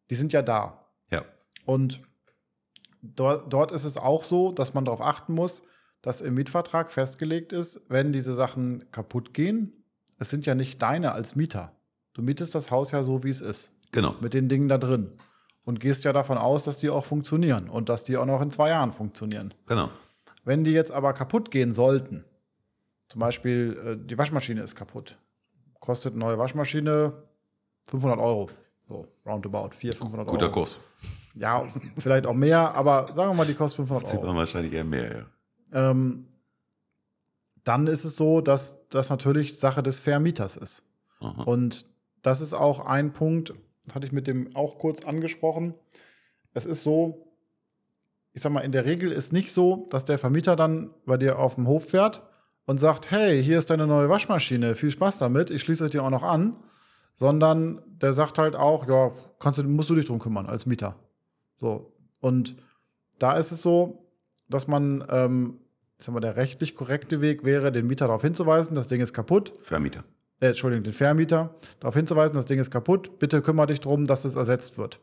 [0.09, 0.85] die sind ja da.
[1.11, 1.23] Ja.
[1.65, 2.01] Und
[3.01, 5.63] dort, dort ist es auch so, dass man darauf achten muss,
[6.01, 9.83] dass im Mietvertrag festgelegt ist, wenn diese Sachen kaputt gehen,
[10.19, 11.75] es sind ja nicht deine als Mieter.
[12.13, 14.15] Du mietest das Haus ja so, wie es ist Genau.
[14.21, 15.11] mit den Dingen da drin.
[15.65, 18.51] Und gehst ja davon aus, dass die auch funktionieren und dass die auch noch in
[18.51, 19.53] zwei Jahren funktionieren.
[19.65, 19.89] Genau.
[20.43, 22.25] Wenn die jetzt aber kaputt gehen sollten,
[23.07, 25.17] zum Beispiel äh, die Waschmaschine ist kaputt,
[25.79, 27.13] kostet eine neue Waschmaschine
[27.85, 28.49] 500 Euro.
[28.87, 30.53] So, roundabout, 400, 500 Guter Euro.
[30.53, 30.79] Kurs.
[31.35, 31.67] Ja,
[31.97, 34.35] vielleicht auch mehr, aber sagen wir mal, die kostet 500 Sieht Euro.
[34.35, 35.27] wahrscheinlich eher mehr,
[35.71, 35.89] ja.
[35.89, 36.27] Ähm,
[37.63, 40.83] dann ist es so, dass das natürlich Sache des Vermieters ist.
[41.21, 41.43] Aha.
[41.43, 41.85] Und
[42.21, 43.53] das ist auch ein Punkt,
[43.85, 45.73] das hatte ich mit dem auch kurz angesprochen.
[46.53, 47.33] Es ist so,
[48.33, 51.39] ich sag mal, in der Regel ist nicht so, dass der Vermieter dann bei dir
[51.39, 52.21] auf dem Hof fährt
[52.65, 55.99] und sagt, hey, hier ist deine neue Waschmaschine, viel Spaß damit, ich schließe euch die
[55.99, 56.57] auch noch an,
[57.15, 60.95] sondern der sagt halt auch, ja, kannst du, musst du dich drum kümmern als Mieter.
[61.55, 61.93] So.
[62.19, 62.55] Und
[63.19, 64.07] da ist es so,
[64.49, 65.59] dass man, ähm,
[65.97, 69.13] ich sag mal, der rechtlich korrekte Weg wäre, den Mieter darauf hinzuweisen, das Ding ist
[69.13, 70.03] kaputt, Vermieter.
[70.41, 74.25] äh, Entschuldigung, den Vermieter darauf hinzuweisen, das Ding ist kaputt, bitte kümmere dich darum, dass
[74.25, 74.99] es ersetzt wird.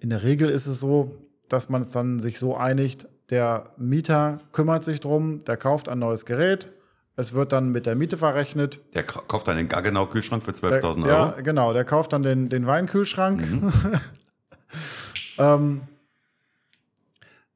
[0.00, 1.16] In der Regel ist es so,
[1.48, 5.98] dass man es dann sich so einigt, der Mieter kümmert sich drum, der kauft ein
[5.98, 6.70] neues Gerät,
[7.16, 8.80] es wird dann mit der Miete verrechnet.
[8.94, 11.06] Der ka- kauft einen Gaggenau-Kühlschrank für Der, 12.000 Euro.
[11.08, 13.42] ja, genau, der kauft dann den, den Weinkühlschrank.
[15.38, 15.82] ähm,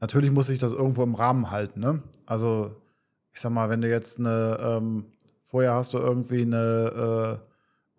[0.01, 1.81] natürlich muss sich das irgendwo im Rahmen halten.
[1.81, 2.03] Ne?
[2.27, 2.77] Also,
[3.33, 5.07] ich sag mal, wenn du jetzt eine, ähm,
[5.43, 7.49] vorher hast du irgendwie eine, äh,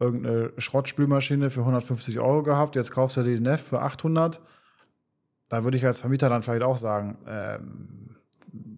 [0.04, 4.40] irgendeine Schrottspülmaschine für 150 Euro gehabt, jetzt kaufst du die Neff für 800.
[5.50, 8.09] Da würde ich als Vermieter dann vielleicht auch sagen, ähm,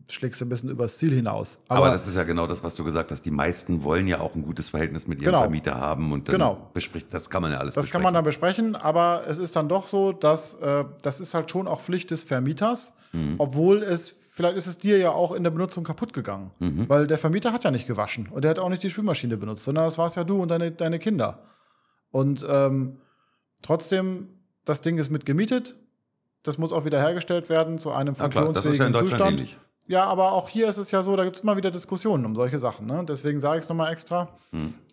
[0.10, 1.62] schlägst du ein bisschen übers Ziel hinaus.
[1.68, 3.22] Aber, das ist ja genau das, was du gesagt hast.
[3.24, 5.42] Die meisten wollen ja auch ein gutes Verhältnis mit ihrem Genau.
[5.42, 6.70] Vermieter haben und dann Genau.
[6.74, 9.70] bespricht, das kann man ja alles Das kann man dann besprechen, aber es ist dann
[9.70, 12.94] doch so, dass äh, das ist halt schon auch Pflicht des Vermieters,
[13.38, 16.52] obwohl es, vielleicht ist es dir ja auch in der Benutzung kaputt gegangen.
[16.88, 19.66] Weil der Vermieter hat ja nicht gewaschen und der hat auch nicht die Spülmaschine benutzt,
[19.66, 21.44] sondern das war es ja du und deine, deine Kinder.
[22.12, 22.98] Und ähm,
[23.62, 24.28] trotzdem,
[24.66, 25.76] das Ding ist mit gemietet,
[26.44, 29.32] das muss auch wieder hergestellt werden zu einem Ja klar, das ist ja funktionsfähigen Zustand.
[29.40, 29.58] ähnlich.
[29.88, 32.36] Ja, aber auch hier ist es ja so, da gibt es immer wieder Diskussionen um
[32.36, 32.86] solche Sachen.
[32.86, 33.04] Ne?
[33.08, 34.38] Deswegen sage ich es nochmal extra.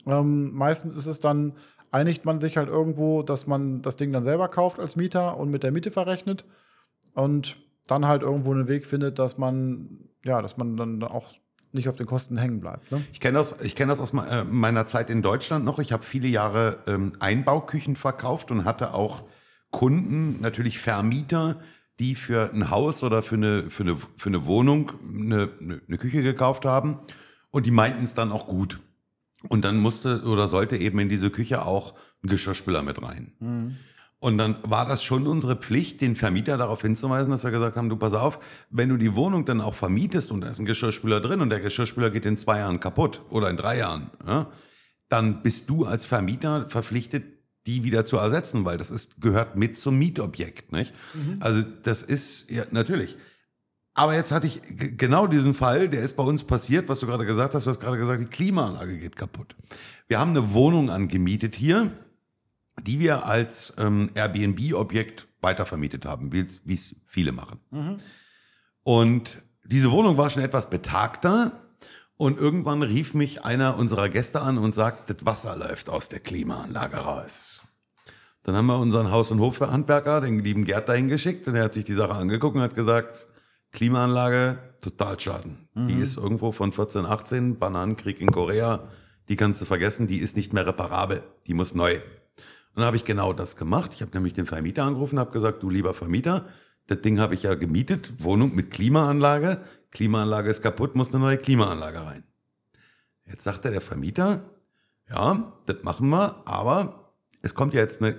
[0.07, 1.53] Ähm, meistens ist es dann,
[1.91, 5.51] einigt man sich halt irgendwo, dass man das Ding dann selber kauft als Mieter und
[5.51, 6.45] mit der Miete verrechnet
[7.15, 11.33] und dann halt irgendwo einen Weg findet, dass man, ja, dass man dann auch
[11.73, 12.91] nicht auf den Kosten hängen bleibt.
[12.91, 13.03] Ne?
[13.13, 15.79] Ich kenne das, ich kenn das aus äh, meiner Zeit in Deutschland noch.
[15.79, 19.25] Ich habe viele Jahre ähm, Einbauküchen verkauft und hatte auch
[19.71, 21.57] Kunden, natürlich Vermieter,
[21.99, 26.23] die für ein Haus oder für eine, für eine, für eine Wohnung eine, eine, Küche
[26.23, 26.99] gekauft haben.
[27.51, 28.79] Und die meinten es dann auch gut.
[29.49, 33.33] Und dann musste oder sollte eben in diese Küche auch ein Geschirrspüler mit rein.
[34.21, 37.89] Und dann war das schon unsere Pflicht, den Vermieter darauf hinzuweisen, dass wir gesagt haben,
[37.89, 38.41] du pass auf,
[38.71, 41.61] wenn du die Wohnung dann auch vermietest und da ist ein Geschirrspüler drin und der
[41.61, 44.49] Geschirrspüler geht in zwei Jahren kaputt oder in drei Jahren, ja,
[45.09, 49.77] dann bist du als Vermieter verpflichtet, die wieder zu ersetzen, weil das ist, gehört mit
[49.77, 50.73] zum Mietobjekt.
[50.73, 50.95] Nicht?
[51.15, 51.37] Mhm.
[51.41, 53.17] Also das ist, ja, natürlich.
[53.95, 54.61] Aber jetzt hatte ich
[54.97, 57.67] genau diesen Fall, der ist bei uns passiert, was du gerade gesagt hast.
[57.67, 59.57] Du hast gerade gesagt, die Klimaanlage geht kaputt.
[60.07, 61.91] Wir haben eine Wohnung angemietet hier,
[62.81, 67.59] die wir als ähm, Airbnb-Objekt weitervermietet haben, wie es viele machen.
[67.71, 67.97] Mhm.
[68.85, 71.53] Und diese Wohnung war schon etwas betagter.
[72.19, 76.19] Und irgendwann rief mich einer unserer Gäste an und sagt, das Wasser läuft aus der
[76.19, 77.63] Klimaanlage raus.
[78.43, 81.75] Dann haben wir unseren Haus- und Hofhandwerker, den lieben Gerd, dahin geschickt und er hat
[81.75, 83.29] sich die Sache angeguckt und hat gesagt,
[83.71, 85.69] Klimaanlage, Totalschaden.
[85.75, 85.89] Mhm.
[85.89, 88.89] Die ist irgendwo von 1418, Bananenkrieg in Korea,
[89.29, 91.95] die kannst du vergessen, die ist nicht mehr reparabel, die muss neu.
[91.95, 92.03] Und
[92.75, 93.93] dann habe ich genau das gemacht.
[93.95, 96.47] Ich habe nämlich den Vermieter angerufen, habe gesagt, du lieber Vermieter,
[96.89, 99.61] das Ding habe ich ja gemietet, Wohnung mit Klimaanlage,
[99.91, 102.25] Klimaanlage ist kaputt, muss eine neue Klimaanlage rein.
[103.27, 104.51] Jetzt sagte der Vermieter,
[105.09, 108.17] ja, das machen wir, aber es kommt ja jetzt eine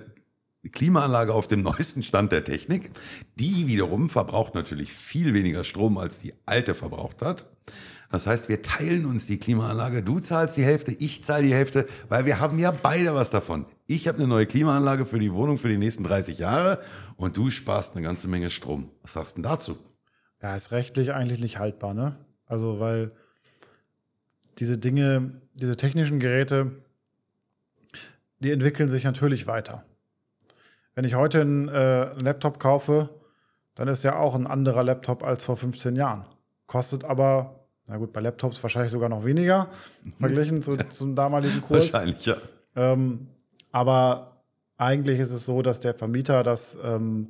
[0.72, 2.90] Klimaanlage auf dem neuesten Stand der Technik.
[3.36, 7.46] Die wiederum verbraucht natürlich viel weniger Strom, als die alte verbraucht hat.
[8.10, 10.02] Das heißt, wir teilen uns die Klimaanlage.
[10.02, 13.66] Du zahlst die Hälfte, ich zahle die Hälfte, weil wir haben ja beide was davon.
[13.86, 16.80] Ich habe eine neue Klimaanlage für die Wohnung für die nächsten 30 Jahre
[17.16, 18.90] und du sparst eine ganze Menge Strom.
[19.02, 19.78] Was sagst du denn dazu?
[20.42, 22.16] Ja, ist rechtlich eigentlich nicht haltbar, ne?
[22.46, 23.12] Also, weil
[24.58, 26.72] diese Dinge, diese technischen Geräte,
[28.40, 29.84] die entwickeln sich natürlich weiter.
[30.94, 33.10] Wenn ich heute einen, äh, einen Laptop kaufe,
[33.74, 36.26] dann ist ja auch ein anderer Laptop als vor 15 Jahren.
[36.66, 39.68] Kostet aber, na gut, bei Laptops wahrscheinlich sogar noch weniger,
[40.04, 40.12] mhm.
[40.12, 41.92] verglichen zu, zum damaligen Kurs.
[41.92, 42.36] Wahrscheinlich, ja.
[42.76, 43.28] Ähm,
[43.72, 44.42] aber
[44.76, 47.28] eigentlich ist es so, dass der Vermieter das, ähm,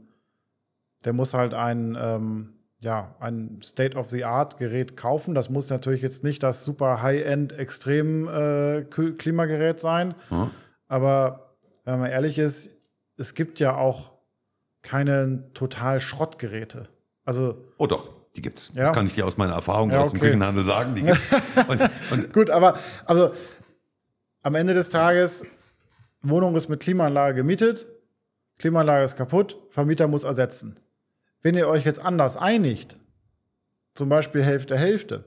[1.05, 5.35] der muss halt ein, ähm, ja, ein State-of-the-Art-Gerät kaufen.
[5.35, 8.85] Das muss natürlich jetzt nicht das super High-End extrem äh,
[9.77, 10.15] sein.
[10.31, 10.51] Mhm.
[10.89, 12.71] Aber wenn man ehrlich ist,
[13.17, 14.13] es gibt ja auch
[14.83, 16.89] keine total Schrottgeräte.
[17.25, 17.59] Also.
[17.77, 18.71] Oh doch, die gibt's.
[18.75, 18.85] Ja.
[18.85, 20.95] Das kann ich dir aus meiner Erfahrung ja, aus dem Küchenhandel sagen.
[20.95, 21.29] Die gibt's.
[21.69, 23.31] und, und Gut, aber also
[24.43, 25.45] am Ende des Tages,
[26.23, 27.87] Wohnung ist mit Klimaanlage gemietet,
[28.59, 30.81] Klimaanlage ist kaputt, Vermieter muss ersetzen.
[31.43, 32.99] Wenn ihr euch jetzt anders einigt,
[33.95, 35.25] zum Beispiel Hälfte, Hälfte,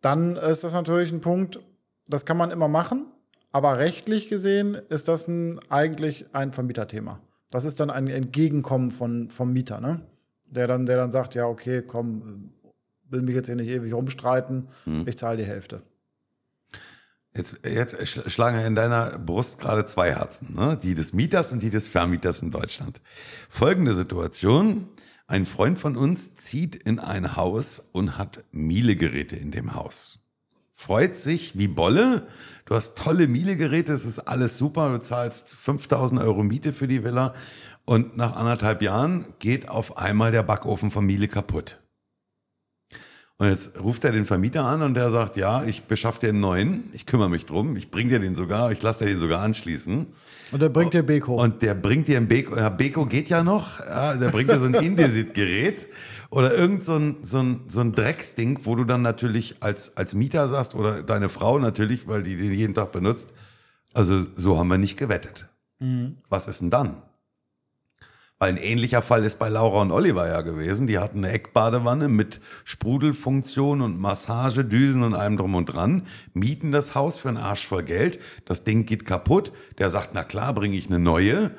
[0.00, 1.60] dann ist das natürlich ein Punkt,
[2.08, 3.06] das kann man immer machen.
[3.52, 7.20] Aber rechtlich gesehen ist das ein, eigentlich ein Vermieterthema.
[7.50, 10.00] Das ist dann ein Entgegenkommen von, vom Mieter, ne?
[10.46, 12.50] Der dann, der dann sagt, ja, okay, komm,
[13.08, 15.06] will mich jetzt hier nicht ewig rumstreiten, hm.
[15.06, 15.82] ich zahle die Hälfte.
[17.32, 17.96] Jetzt, jetzt
[18.30, 20.78] schlagen in deiner Brust gerade zwei Herzen, ne?
[20.80, 23.00] die des Mieters und die des Vermieters in Deutschland.
[23.48, 24.88] Folgende Situation.
[25.26, 30.18] Ein Freund von uns zieht in ein Haus und hat Miele-Geräte in dem Haus.
[30.72, 32.26] Freut sich wie Bolle,
[32.66, 34.88] Du hast tolle Miele-Geräte, es ist alles super.
[34.88, 37.34] Du zahlst 5000 Euro Miete für die Villa
[37.84, 41.83] und nach anderthalb Jahren geht auf einmal der Backofen von Miele kaputt.
[43.36, 46.38] Und jetzt ruft er den Vermieter an und der sagt, ja, ich beschaffe dir einen
[46.38, 49.42] neuen, ich kümmere mich drum, ich bringe dir den sogar, ich lasse dir den sogar
[49.42, 50.06] anschließen.
[50.52, 51.42] Und der bringt dir Beko.
[51.42, 54.60] Und der bringt dir ein Beko, ja, Beko geht ja noch, ja, der bringt dir
[54.60, 55.88] so ein Indesit-Gerät
[56.30, 60.14] oder irgend so ein, so, ein, so ein Drecksding, wo du dann natürlich als, als
[60.14, 63.30] Mieter sagst oder deine Frau natürlich, weil die den jeden Tag benutzt.
[63.94, 65.48] Also so haben wir nicht gewettet.
[65.80, 66.18] Mhm.
[66.28, 67.02] Was ist denn dann?
[68.38, 70.86] Weil ein ähnlicher Fall ist bei Laura und Oliver ja gewesen.
[70.86, 76.94] Die hatten eine Eckbadewanne mit Sprudelfunktion und Massagedüsen und allem drum und dran, mieten das
[76.94, 78.18] Haus für einen Arsch voll Geld.
[78.44, 79.52] Das Ding geht kaputt.
[79.78, 81.52] Der sagt, na klar, bringe ich eine neue.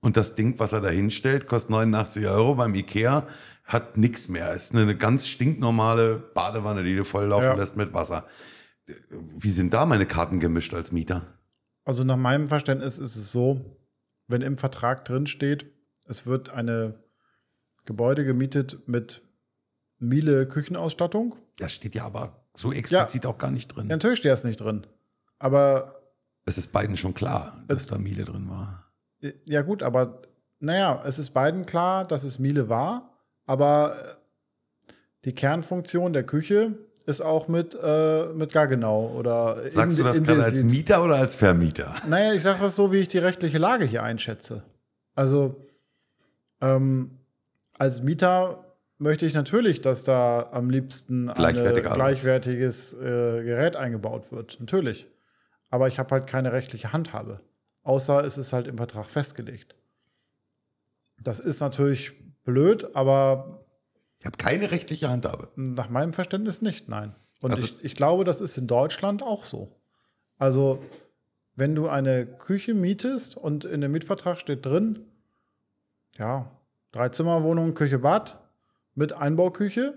[0.00, 3.26] Und das Ding, was er da hinstellt, kostet 89 Euro beim Ikea
[3.68, 4.54] hat nichts mehr.
[4.54, 7.54] Ist eine ganz stinknormale Badewanne, die du volllaufen ja.
[7.54, 8.24] lässt mit Wasser.
[9.10, 11.26] Wie sind da meine Karten gemischt als Mieter?
[11.84, 13.78] Also nach meinem Verständnis ist es so,
[14.26, 15.66] wenn im Vertrag drin steht,
[16.08, 16.94] es wird eine
[17.84, 19.22] Gebäude gemietet mit
[19.98, 21.36] Miele Küchenausstattung.
[21.58, 23.30] Das steht ja aber so explizit ja.
[23.30, 23.88] auch gar nicht drin.
[23.88, 24.86] Ja, natürlich steht das nicht drin.
[25.38, 26.02] Aber
[26.44, 28.90] es ist beiden schon klar, dass da Miele drin war.
[29.46, 30.22] Ja, gut, aber
[30.60, 33.12] naja, es ist beiden klar, dass es Miele war.
[33.46, 34.92] Aber äh,
[35.24, 40.22] die Kernfunktion der Küche ist auch mit, äh, mit Gaggenau oder Sagst in, du das
[40.22, 41.94] gerade als Mieter oder als Vermieter?
[42.06, 44.62] Naja, ich sage das so, wie ich die rechtliche Lage hier einschätze.
[45.14, 45.67] Also
[46.60, 47.18] ähm,
[47.78, 48.64] als Mieter
[48.98, 54.58] möchte ich natürlich, dass da am liebsten ein gleichwertiges äh, Gerät eingebaut wird.
[54.58, 55.06] Natürlich.
[55.70, 57.40] Aber ich habe halt keine rechtliche Handhabe.
[57.82, 59.74] Außer es ist halt im Vertrag festgelegt.
[61.22, 62.12] Das ist natürlich
[62.44, 63.64] blöd, aber
[64.20, 65.48] Ich habe keine rechtliche Handhabe.
[65.56, 67.14] nach meinem Verständnis nicht, nein.
[67.40, 69.72] Und Also- ich, ich glaube, das ist in Deutschland auch so.
[70.38, 70.80] Also,
[71.54, 75.00] wenn du eine Küche mietest und in dem Mietvertrag steht drin,
[76.18, 76.50] ja,
[76.92, 78.38] drei Zimmerwohnung, Küche, Bad
[78.94, 79.94] mit Einbauküche,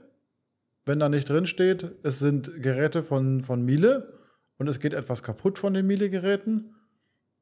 [0.86, 4.14] wenn da nicht drin steht, es sind Geräte von, von Miele
[4.58, 6.76] und es geht etwas kaputt von den Miele-Geräten,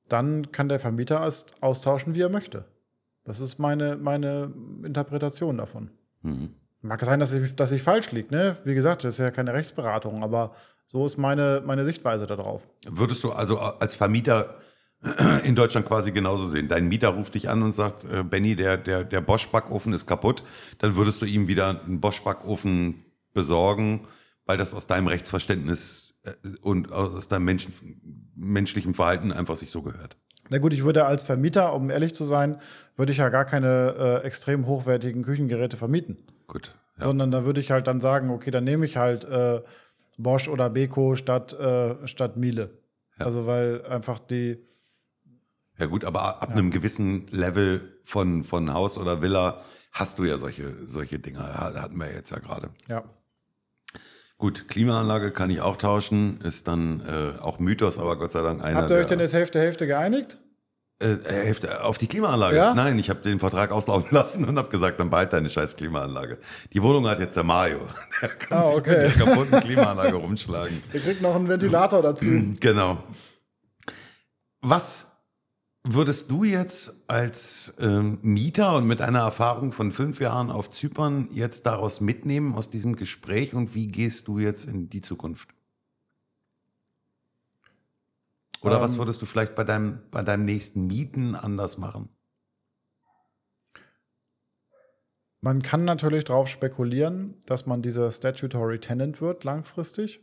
[0.08, 2.66] dann kann der Vermieter es austauschen, wie er möchte.
[3.24, 4.54] Das ist meine, meine
[4.84, 5.92] Interpretation davon.
[6.22, 6.56] Mhm.
[6.82, 8.58] Mag sein, dass ich, dass ich falsch liege, ne?
[8.64, 10.54] Wie gesagt, das ist ja keine Rechtsberatung, aber
[10.88, 12.68] so ist meine, meine Sichtweise darauf.
[12.88, 14.56] Würdest du also als Vermieter
[15.44, 16.68] in Deutschland quasi genauso sehen?
[16.68, 20.44] Dein Mieter ruft dich an und sagt, äh, Benny, der, der, der Bosch-Backofen ist kaputt.
[20.80, 24.08] Dann würdest du ihm wieder einen Bosch-Backofen besorgen,
[24.46, 26.32] weil das aus deinem Rechtsverständnis äh,
[26.62, 30.16] und aus deinem Menschen, menschlichen Verhalten einfach sich so gehört.
[30.50, 32.60] Na gut, ich würde als Vermieter, um ehrlich zu sein,
[32.96, 36.18] würde ich ja gar keine äh, extrem hochwertigen Küchengeräte vermieten.
[36.48, 36.76] Gut.
[36.98, 37.06] Ja.
[37.06, 39.62] Sondern da würde ich halt dann sagen, okay, dann nehme ich halt äh,
[40.18, 42.72] Bosch oder Beko statt, äh, statt Miele.
[43.20, 43.26] Ja.
[43.26, 44.58] Also weil einfach die,
[45.80, 49.62] Ja gut, aber ab einem gewissen Level von, von Haus oder Villa
[49.92, 51.56] hast du ja solche, solche Dinger.
[51.58, 52.70] Ha- Hatten wir jetzt ja gerade.
[52.88, 53.04] ja.
[54.38, 58.64] Gut, Klimaanlage kann ich auch tauschen, ist dann äh, auch Mythos, aber Gott sei Dank
[58.64, 58.82] einer.
[58.84, 60.38] Habt ihr euch der- denn jetzt Hälfte, Hälfte geeinigt?
[61.00, 62.56] Äh, Hälfte auf die Klimaanlage?
[62.56, 62.74] Ja?
[62.74, 66.38] Nein, ich habe den Vertrag auslaufen lassen und habe gesagt, dann behalt deine scheiß Klimaanlage.
[66.72, 67.80] Die Wohnung hat jetzt der Mario.
[68.22, 69.08] Der kann Ah, sich okay.
[69.08, 70.84] mit der kaputten Klimaanlage rumschlagen.
[70.94, 72.26] Ihr kriegt noch einen Ventilator dazu.
[72.62, 73.04] Genau.
[74.62, 75.09] Was
[75.84, 81.30] würdest du jetzt als ähm, Mieter und mit einer Erfahrung von fünf Jahren auf Zypern
[81.32, 85.50] jetzt daraus mitnehmen aus diesem Gespräch und wie gehst du jetzt in die Zukunft?
[88.62, 92.10] Oder Ähm, was würdest du vielleicht bei deinem, bei deinem nächsten Mieten anders machen?
[95.42, 100.20] Man kann natürlich darauf spekulieren, dass man dieser Statutory Tenant wird langfristig.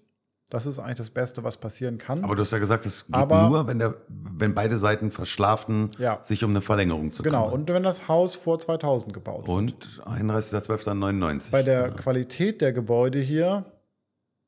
[0.49, 2.23] Das ist eigentlich das Beste, was passieren kann.
[2.23, 5.91] Aber du hast ja gesagt, es geht Aber- nur, wenn, der, wenn beide Seiten verschlafen,
[5.99, 6.23] Ja.
[6.23, 7.61] sich um eine Verlängerung zu genau, kümmern.
[7.63, 9.49] und wenn das Haus vor 2000 gebaut wird.
[9.49, 11.51] Und 31.12.99.
[11.51, 11.89] Bei der Ja.
[11.91, 13.65] Qualität der Gebäude hier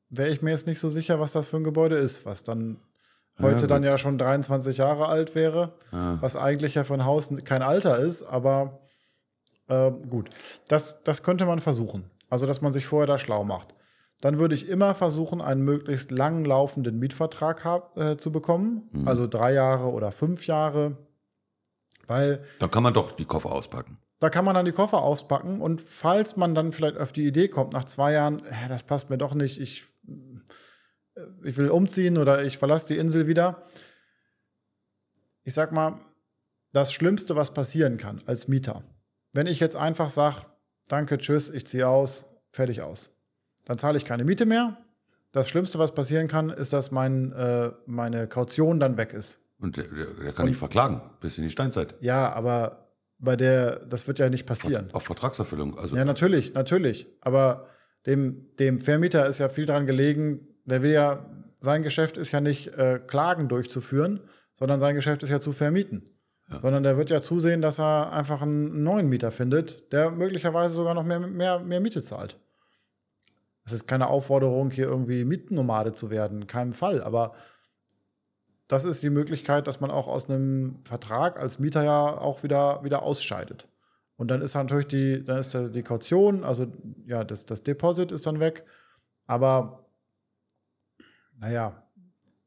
[0.09, 2.79] wäre ich mir jetzt nicht so sicher, was das für ein Gebäude ist, was dann
[3.41, 3.91] heute dann gut.
[3.91, 6.17] ja schon 23 Jahre alt wäre, Ja.
[6.21, 8.79] was eigentlich ja für ein Haus kein Alter ist, aber
[9.67, 10.29] äh, gut.
[10.69, 12.09] Das, das könnte man versuchen.
[12.29, 13.75] Also, dass man sich vorher da schlau macht.
[14.21, 18.89] Dann würde ich immer versuchen, einen möglichst lang laufenden Mietvertrag hab, äh, zu bekommen.
[18.91, 19.07] Mhm.
[19.07, 20.97] Also drei Jahre oder fünf Jahre.
[22.07, 23.97] Weil Dann kann man doch die Koffer auspacken.
[24.19, 27.47] da kann man dann die Koffer auspacken und falls man dann vielleicht auf die Idee
[27.47, 29.85] kommt, nach zwei Jahren, äh, das passt mir doch nicht, ich,
[31.15, 33.67] äh, ich will umziehen oder ich verlasse die Insel wieder.
[35.43, 35.99] Ich sag mal,
[36.73, 38.83] das Schlimmste, was passieren kann als Mieter,
[39.31, 40.41] wenn ich jetzt einfach sage,
[40.89, 43.11] danke, tschüss, ich ziehe aus, fertig aus,
[43.69, 44.77] dann zahle ich keine Miete mehr.
[45.31, 49.41] Das Schlimmste, was passieren kann, ist, dass mein, äh, meine Kaution dann weg ist.
[49.59, 51.93] Und der, der, kann dich verklagen, bis in die Steinzeit.
[51.99, 52.89] Ja, aber
[53.19, 54.89] bei der, das wird ja nicht passieren.
[54.91, 55.77] Auf Vertragserfüllung.
[55.77, 57.05] Also Ja, natürlich, natürlich.
[57.21, 57.67] Aber
[58.07, 62.41] dem, dem Vermieter ist ja viel daran gelegen, der will ja, sein Geschäft ist ja
[62.41, 64.21] nicht äh, Klagen durchzuführen,
[64.55, 66.09] sondern sein Geschäft ist ja zu vermieten.
[66.49, 66.59] Ja.
[66.59, 70.95] Sondern der wird ja zusehen, dass er einfach einen neuen Mieter findet, der möglicherweise sogar
[70.95, 72.35] noch mehr, mehr, mehr Miete zahlt.
[73.65, 77.03] Es ist keine Aufforderung, hier irgendwie Mietnomade zu werden, in keinem Fall.
[77.03, 77.31] Aber
[78.67, 82.83] das ist die Möglichkeit, dass man auch aus einem Vertrag als Mieter ja auch wieder,
[82.83, 83.67] wieder ausscheidet.
[84.15, 86.67] Und dann ist natürlich die, dann ist die Kaution, also
[87.05, 88.65] ja, das, das Deposit ist dann weg.
[89.25, 89.85] Aber
[91.37, 91.83] naja,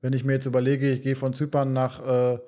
[0.01, 2.39] wenn ich mir jetzt überlege, ich gehe von Zypern nach, äh,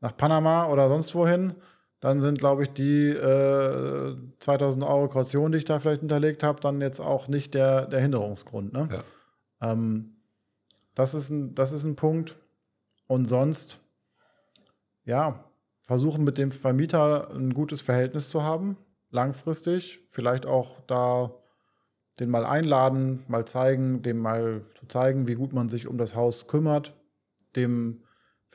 [0.00, 1.54] nach Panama oder sonst wohin,
[2.00, 6.60] dann sind, glaube ich, die äh, 2000 Euro Kaution, die ich da vielleicht hinterlegt habe,
[6.60, 8.72] dann jetzt auch nicht der, der Hinderungsgrund.
[8.72, 8.88] Ne?
[9.60, 9.72] Ja.
[9.72, 10.16] Ähm,
[10.94, 12.36] das, ist ein, das ist ein Punkt.
[13.08, 13.80] Und sonst,
[15.04, 15.44] ja,
[15.82, 18.76] versuchen mit dem Vermieter ein gutes Verhältnis zu haben,
[19.10, 20.00] langfristig.
[20.08, 21.32] Vielleicht auch da
[22.20, 26.14] den mal einladen, mal zeigen, dem mal zu zeigen, wie gut man sich um das
[26.14, 26.92] Haus kümmert,
[27.56, 28.02] dem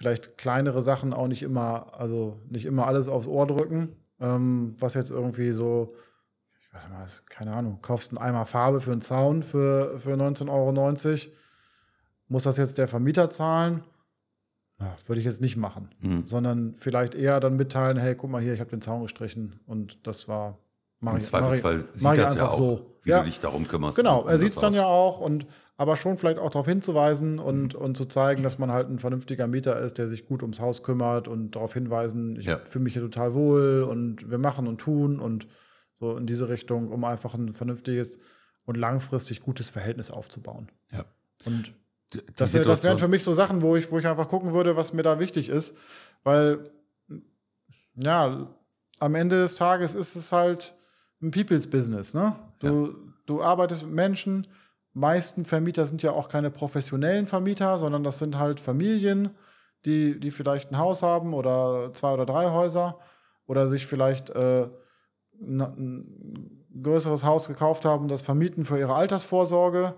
[0.03, 4.95] vielleicht kleinere Sachen auch nicht immer, also nicht immer alles aufs Ohr drücken, ähm, was
[4.95, 5.95] jetzt irgendwie so,
[6.59, 10.49] ich weiß mal, keine Ahnung, kaufst einen Eimer Farbe für einen Zaun für, für 19,90
[10.49, 11.33] Euro.
[12.27, 13.83] Muss das jetzt der Vermieter zahlen?
[14.81, 16.27] Ja, würde ich jetzt nicht machen, Mhm.
[16.27, 20.05] sondern vielleicht eher dann mitteilen, hey, guck mal hier, ich habe den Zaun gestrichen und
[20.05, 20.57] das war,
[20.99, 22.97] mach Im ich, mach ich, Zweifelsfall sieht mach ich das ja einfach auch, so.
[23.03, 23.19] wie Ja.
[23.19, 23.95] du dich darum kümmerst.
[23.97, 25.45] Genau, um er sieht es dann ja auch und
[25.77, 29.47] aber schon vielleicht auch darauf hinzuweisen und, und zu zeigen, dass man halt ein vernünftiger
[29.47, 32.59] Mieter ist, der sich gut ums Haus kümmert und darauf hinweisen, ich Ja.
[32.63, 35.47] fühle mich hier total wohl und wir machen und tun und
[35.93, 38.17] so in diese Richtung, um einfach ein vernünftiges
[38.65, 40.69] und langfristig gutes Verhältnis aufzubauen.
[40.91, 41.05] Ja.
[41.45, 41.73] Und
[42.13, 44.53] Die- die das, das wären für mich so Sachen, wo ich, wo ich einfach gucken
[44.53, 45.75] würde, was mir da wichtig ist.
[46.23, 46.59] Weil,
[47.95, 48.47] ja,
[48.99, 50.75] am Ende des Tages ist es halt
[51.21, 52.13] ein People's Business.
[52.13, 52.35] Ne?
[52.59, 52.95] Du,
[53.25, 54.47] du arbeitest mit Menschen.
[54.93, 59.31] Meisten Vermieter sind ja auch keine professionellen Vermieter, sondern das sind halt Familien,
[59.85, 62.99] die, die vielleicht ein Haus haben oder zwei oder drei Häuser
[63.47, 64.67] oder sich vielleicht äh,
[65.41, 69.93] ein, größeres Haus gekauft haben das vermieten für ihre Altersvorsorge.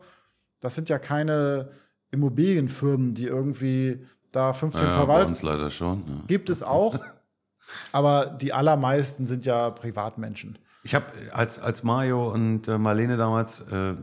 [0.59, 1.69] Das sind ja keine
[2.11, 3.99] Immobilienfirmen, die irgendwie
[4.31, 5.29] da 15 ja, bei verwalten.
[5.29, 6.01] uns leider schon.
[6.01, 6.23] Ja.
[6.27, 6.99] Gibt es auch,
[7.91, 10.57] aber die allermeisten sind ja Privatmenschen.
[10.83, 13.95] Ich habe, als, als Mario und äh, Marlene damals äh,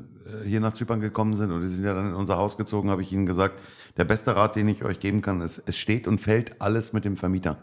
[0.44, 3.02] hier nach Zypern gekommen sind und die sind ja dann in unser Haus gezogen, habe
[3.02, 3.60] ich ihnen gesagt,
[3.96, 7.04] der beste Rat, den ich euch geben kann, ist, es steht und fällt alles mit
[7.04, 7.62] dem Vermieter.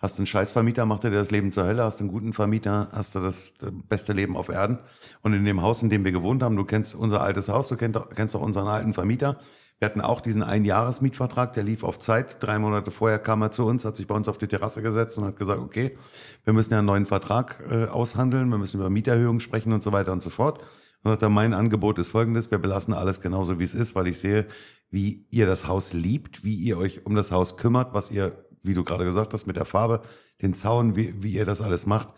[0.00, 1.84] Hast du einen Scheißvermieter, macht er dir das Leben zur Hölle.
[1.84, 4.78] Hast du einen guten Vermieter, hast du das äh, beste Leben auf Erden.
[5.20, 7.76] Und in dem Haus, in dem wir gewohnt haben, du kennst unser altes Haus, du
[7.76, 9.38] kennst auch unseren alten Vermieter.
[9.78, 12.42] Wir hatten auch diesen Einjahresmietvertrag, der lief auf Zeit.
[12.42, 15.18] Drei Monate vorher kam er zu uns, hat sich bei uns auf die Terrasse gesetzt
[15.18, 15.96] und hat gesagt, okay,
[16.44, 19.92] wir müssen ja einen neuen Vertrag äh, aushandeln, wir müssen über Mieterhöhungen sprechen und so
[19.92, 20.60] weiter und so fort.
[21.02, 24.06] Und sagt er, mein Angebot ist folgendes, wir belassen alles genauso, wie es ist, weil
[24.06, 24.46] ich sehe,
[24.90, 28.74] wie ihr das Haus liebt, wie ihr euch um das Haus kümmert, was ihr, wie
[28.74, 30.02] du gerade gesagt hast, mit der Farbe,
[30.42, 32.08] den Zaun, wie, wie ihr das alles macht.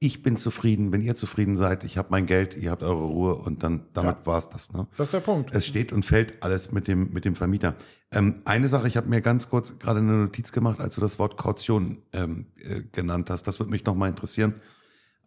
[0.00, 3.36] Ich bin zufrieden, wenn ihr zufrieden seid, ich habe mein Geld, ihr habt eure Ruhe
[3.36, 4.26] und dann damit Ja.
[4.26, 4.72] war's das.
[4.72, 4.86] Ne?
[4.96, 5.54] Das ist der Punkt.
[5.54, 7.74] Es steht und fällt alles mit dem, mit dem Vermieter.
[8.10, 11.18] Ähm, eine Sache, ich habe mir ganz kurz gerade eine Notiz gemacht, als du das
[11.20, 13.44] Wort Kaution ähm, äh, genannt hast.
[13.44, 14.54] Das würde mich nochmal interessieren.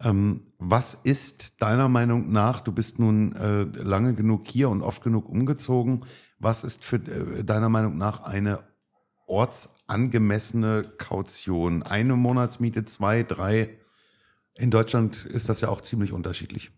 [0.00, 5.02] Ähm, was ist deiner Meinung nach, du bist nun äh, lange genug hier und oft
[5.02, 6.04] genug umgezogen,
[6.38, 8.60] was ist für äh, deiner Meinung nach eine
[9.26, 11.82] ortsangemessene Kaution?
[11.82, 13.76] Eine Monatsmiete, zwei, drei?
[14.54, 16.70] In Deutschland ist das ja auch ziemlich unterschiedlich.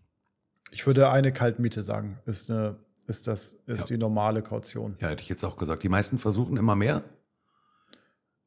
[0.71, 3.85] Ich würde eine Kaltmiete sagen, ist, eine, ist, das, ist Ja.
[3.87, 4.95] die normale Kaution.
[4.99, 5.83] Ja, hätte ich jetzt auch gesagt.
[5.83, 7.03] Die meisten versuchen immer mehr.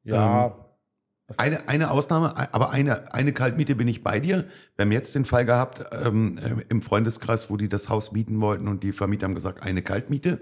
[0.02, 0.63] Ja,
[1.38, 4.44] Eine, eine Ausnahme, aber eine, eine Kaltmiete bin ich bei dir.
[4.76, 8.40] Wir haben jetzt den Fall gehabt ähm, äh, im Freundeskreis, wo die das Haus mieten
[8.42, 10.40] wollten und die Vermieter haben gesagt, eine Kaltmiete.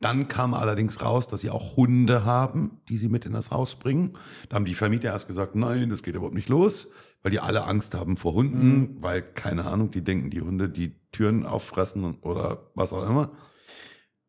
[0.00, 3.76] Dann kam allerdings raus, dass sie auch Hunde haben, die sie mit in das Haus
[3.76, 4.18] bringen.
[4.48, 6.90] Da haben die Vermieter erst gesagt, nein, das geht überhaupt nicht los,
[7.22, 10.96] weil die alle Angst haben vor Hunden, weil, keine Ahnung, die denken, die Hunde die
[11.12, 13.30] Türen auffressen oder was auch immer.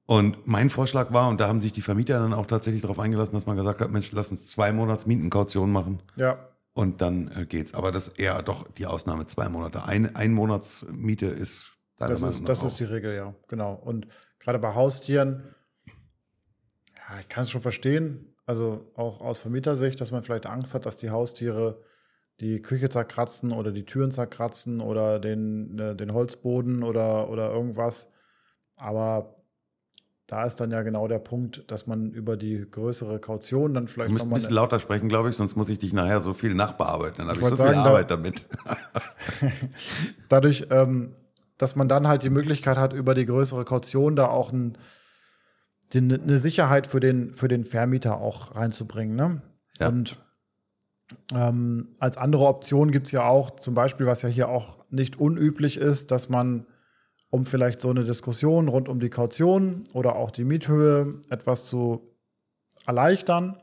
[0.07, 3.33] Und mein Vorschlag war, und da haben sich die Vermieter dann auch tatsächlich darauf eingelassen,
[3.33, 6.37] dass man gesagt hat, Mensch, lass uns zwei Monats Mietenkaution machen ja.
[6.73, 7.73] und dann äh, geht's.
[7.73, 9.83] Aber das ist eher doch die Ausnahme, zwei Monate.
[9.83, 12.67] Ein, ein Monatsmiete ist deiner Das, Meinung ist, das auch.
[12.67, 13.73] ist die Regel, ja, genau.
[13.73, 14.07] Und
[14.39, 15.55] gerade bei Haustieren,
[16.95, 20.85] ja, ich kann es schon verstehen, also auch aus Vermietersicht, dass man vielleicht Angst hat,
[20.85, 21.81] dass die Haustiere
[22.41, 28.09] die Küche zerkratzen oder die Türen zerkratzen oder den, äh, den Holzboden oder, oder irgendwas.
[28.75, 29.35] Aber
[30.27, 34.09] da ist dann ja genau der Punkt, dass man über die größere Kaution dann vielleicht
[34.09, 36.55] Du musst ein bisschen lauter sprechen, glaube ich, sonst muss ich dich nachher so viel
[36.55, 37.17] nachbearbeiten.
[37.19, 38.47] Dann habe Ich ich so wollte viel sagen, da- Arbeit damit.
[40.29, 41.15] dadurch, ähm,
[41.57, 44.77] dass man dann halt die Möglichkeit hat, über die größere Kaution da auch ein,
[45.93, 49.15] die, eine Sicherheit für den, für den Vermieter auch reinzubringen.
[49.15, 49.41] Ne?
[49.79, 49.87] Ja.
[49.89, 50.19] Und
[51.33, 55.19] ähm, als andere Option gibt es ja auch, zum Beispiel, was ja hier auch nicht
[55.19, 56.65] unüblich ist, dass man,
[57.35, 62.01] um vielleicht so eine Diskussion rund um die Kaution oder auch die Miethöhe etwas zu
[62.87, 63.57] erleichtern,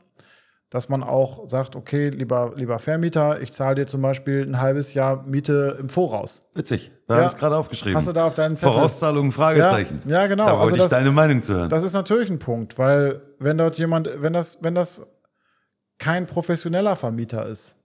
[0.69, 4.93] dass man auch sagt, okay, lieber, lieber Vermieter, ich zahle dir zum Beispiel ein halbes
[4.93, 6.49] Jahr Miete im Voraus.
[6.53, 6.91] Witzig.
[7.07, 7.19] Da Ja.
[7.21, 7.95] habe ich es gerade aufgeschrieben.
[7.97, 8.73] Hast du da auf deinen Zettel?
[8.73, 10.01] Vorauszahlung, Fragezeichen.
[10.05, 10.45] Ja, ja, genau.
[10.45, 11.69] Da wollte Also ich das- deine Meinung zu hören.
[11.69, 15.03] Das ist natürlich ein Punkt, weil wenn dort jemand, wenn das, wenn das
[15.99, 17.77] kein professioneller Vermieter ist,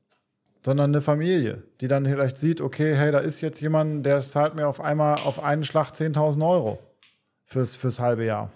[0.69, 4.55] sondern eine Familie, die dann vielleicht sieht, okay, hey, da ist jetzt jemand, der zahlt
[4.55, 6.79] mir auf einmal auf einen Schlag 10.000 Euro
[7.47, 8.53] fürs, fürs halbe Jahr.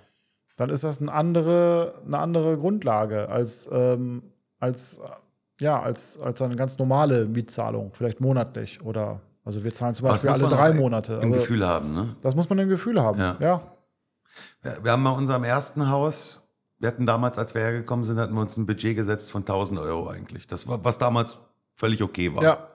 [0.59, 4.25] Dann ist das eine andere, eine andere Grundlage als, ähm,
[4.61, 9.95] als, äh, ja, als, als eine ganz normale Mietzahlung, vielleicht monatlich oder, also wir zahlen
[9.95, 11.19] zum Beispiel das muss alle man drei Monate.
[11.19, 12.15] Ein aber Gefühl haben, ne?
[12.21, 13.39] Das muss man im Gefühl haben, Ja.
[13.41, 13.63] ja.
[14.61, 16.43] Wir wir haben bei unserem ersten Haus,
[16.79, 19.81] wir hatten damals, als wir hergekommen sind, hatten wir uns ein Budget gesetzt von 1000
[19.81, 20.47] Euro eigentlich.
[20.47, 21.39] Das war, was damals
[21.83, 22.43] völlig okay war.
[22.43, 22.69] Ja,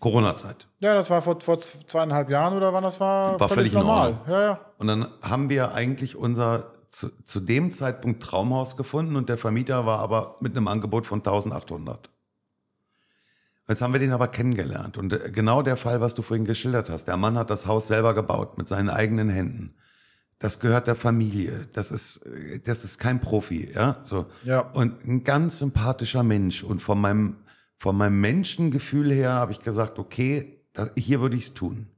[0.00, 0.66] Corona-Zeit.
[0.80, 3.38] Ja, das war vor, vor zweieinhalb Jahren oder wann das war?
[3.38, 4.18] War völlig in normal.
[4.28, 4.60] Ja, ja.
[4.78, 9.86] Und dann haben wir eigentlich unser zu, zu dem Zeitpunkt Traumhaus gefunden und der Vermieter
[9.86, 12.10] war aber mit einem Angebot von 1800.
[13.68, 16.88] Jetzt haben wir den aber kennengelernt und äh, genau der Fall, was du vorhin geschildert
[16.88, 17.06] hast.
[17.06, 19.74] Der Mann hat das Haus selber gebaut mit seinen eigenen Händen.
[20.38, 21.66] das gehört der Familie.
[21.72, 23.96] Das ist, äh, das ist kein Profi, ja.
[24.02, 24.26] So.
[24.44, 24.60] Ja.
[24.60, 26.62] Und ein ganz sympathischer Mensch.
[26.62, 27.36] Und von meinem,
[27.76, 31.88] von meinem Menschengefühl her habe ich gesagt, okay, da, hier würde ich es tun.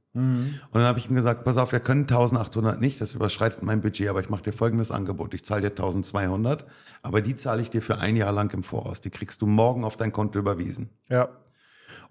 [0.71, 3.81] Und dann habe ich ihm gesagt, pass auf, wir können 1800 nicht, das überschreitet mein
[3.81, 5.33] Budget, aber ich mache dir folgendes Angebot.
[5.33, 6.65] Ich zahle dir 1200,
[7.03, 9.01] aber die zahle ich dir für ein Jahr lang im Voraus.
[9.01, 10.89] Die kriegst du morgen auf dein Konto überwiesen.
[11.09, 11.29] Ja.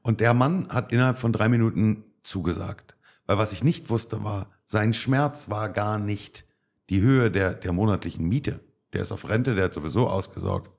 [0.03, 2.97] Und der Mann hat innerhalb von drei Minuten zugesagt.
[3.27, 6.47] Weil was ich nicht wusste, war, sein Schmerz war gar nicht
[6.89, 8.61] die Höhe der, der monatlichen Miete.
[8.93, 10.71] Der ist auf Rente, der hat sowieso ausgesorgt.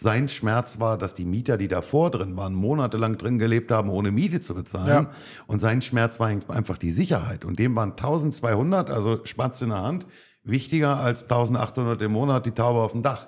[0.00, 4.12] Sein Schmerz war, dass die Mieter, die davor drin waren, monatelang drin gelebt haben, ohne
[4.12, 5.06] Miete zu bezahlen.
[5.06, 5.10] Ja.
[5.48, 7.44] Und sein Schmerz war einfach die Sicherheit.
[7.44, 10.06] Und dem waren 1200, also Spatz in der Hand,
[10.44, 13.26] wichtiger als 1800 im Monat die Taube auf dem Dach.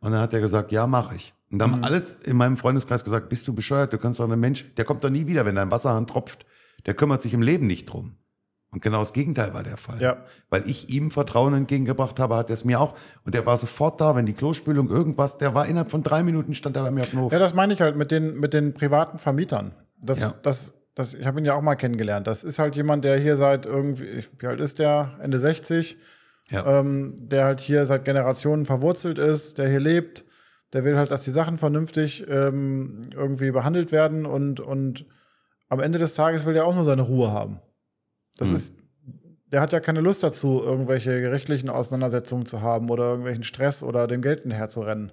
[0.00, 1.32] Und dann hat er gesagt, ja, mache ich.
[1.50, 4.40] Und dann haben alle in meinem Freundeskreis gesagt, bist du bescheuert, du kannst doch einen
[4.40, 6.44] Mensch, der kommt doch nie wieder, wenn dein Wasserhahn tropft.
[6.84, 8.16] Der kümmert sich im Leben nicht drum.
[8.72, 10.00] Und genau das Gegenteil war der Fall.
[10.00, 10.18] Ja.
[10.48, 12.94] Weil ich ihm Vertrauen entgegengebracht habe, hat er es mir auch.
[13.24, 16.54] Und der war sofort da, wenn die Klospülung irgendwas, der war innerhalb von drei Minuten,
[16.54, 17.32] stand er bei mir auf dem Hof.
[17.32, 19.72] Ja, das meine ich halt mit den, mit den privaten Vermietern.
[20.00, 20.34] Das, Ja.
[20.42, 22.26] das, das, ich habe ihn ja auch mal kennengelernt.
[22.28, 25.18] Das ist halt jemand, der hier seit irgendwie, wie alt ist der?
[25.20, 25.96] Ende 60,
[26.50, 26.78] Ja.
[26.78, 30.24] ähm, der halt hier seit Generationen verwurzelt ist, der hier lebt.
[30.72, 35.06] Der will halt, dass die Sachen vernünftig ähm, irgendwie behandelt werden und, und
[35.68, 37.58] am Ende des Tages will der auch nur seine Ruhe haben.
[38.40, 38.54] Das Mhm.
[38.56, 38.74] ist,
[39.52, 44.06] der hat ja keine Lust dazu, irgendwelche gerichtlichen Auseinandersetzungen zu haben oder irgendwelchen Stress oder
[44.08, 45.12] dem Geld hinterher zu rennen.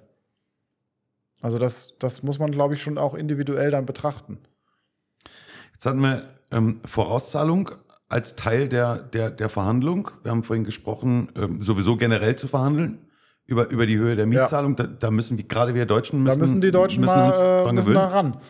[1.40, 4.38] Also das, das muss man, glaube ich, schon auch individuell dann betrachten.
[5.72, 7.70] Jetzt hatten wir ähm, Vorauszahlung
[8.08, 10.10] als Teil der, der, der Verhandlung.
[10.22, 12.98] Wir haben vorhin gesprochen, ähm, sowieso generell zu verhandeln
[13.44, 14.74] über, über die Höhe der Mietzahlung.
[14.76, 17.36] Da, da müssen wir, gerade wir Deutschen müssen, Da müssen die Deutschen müssen mal uns
[17.38, 18.32] äh, dran müssen da gewöhnen.
[18.34, 18.40] ran.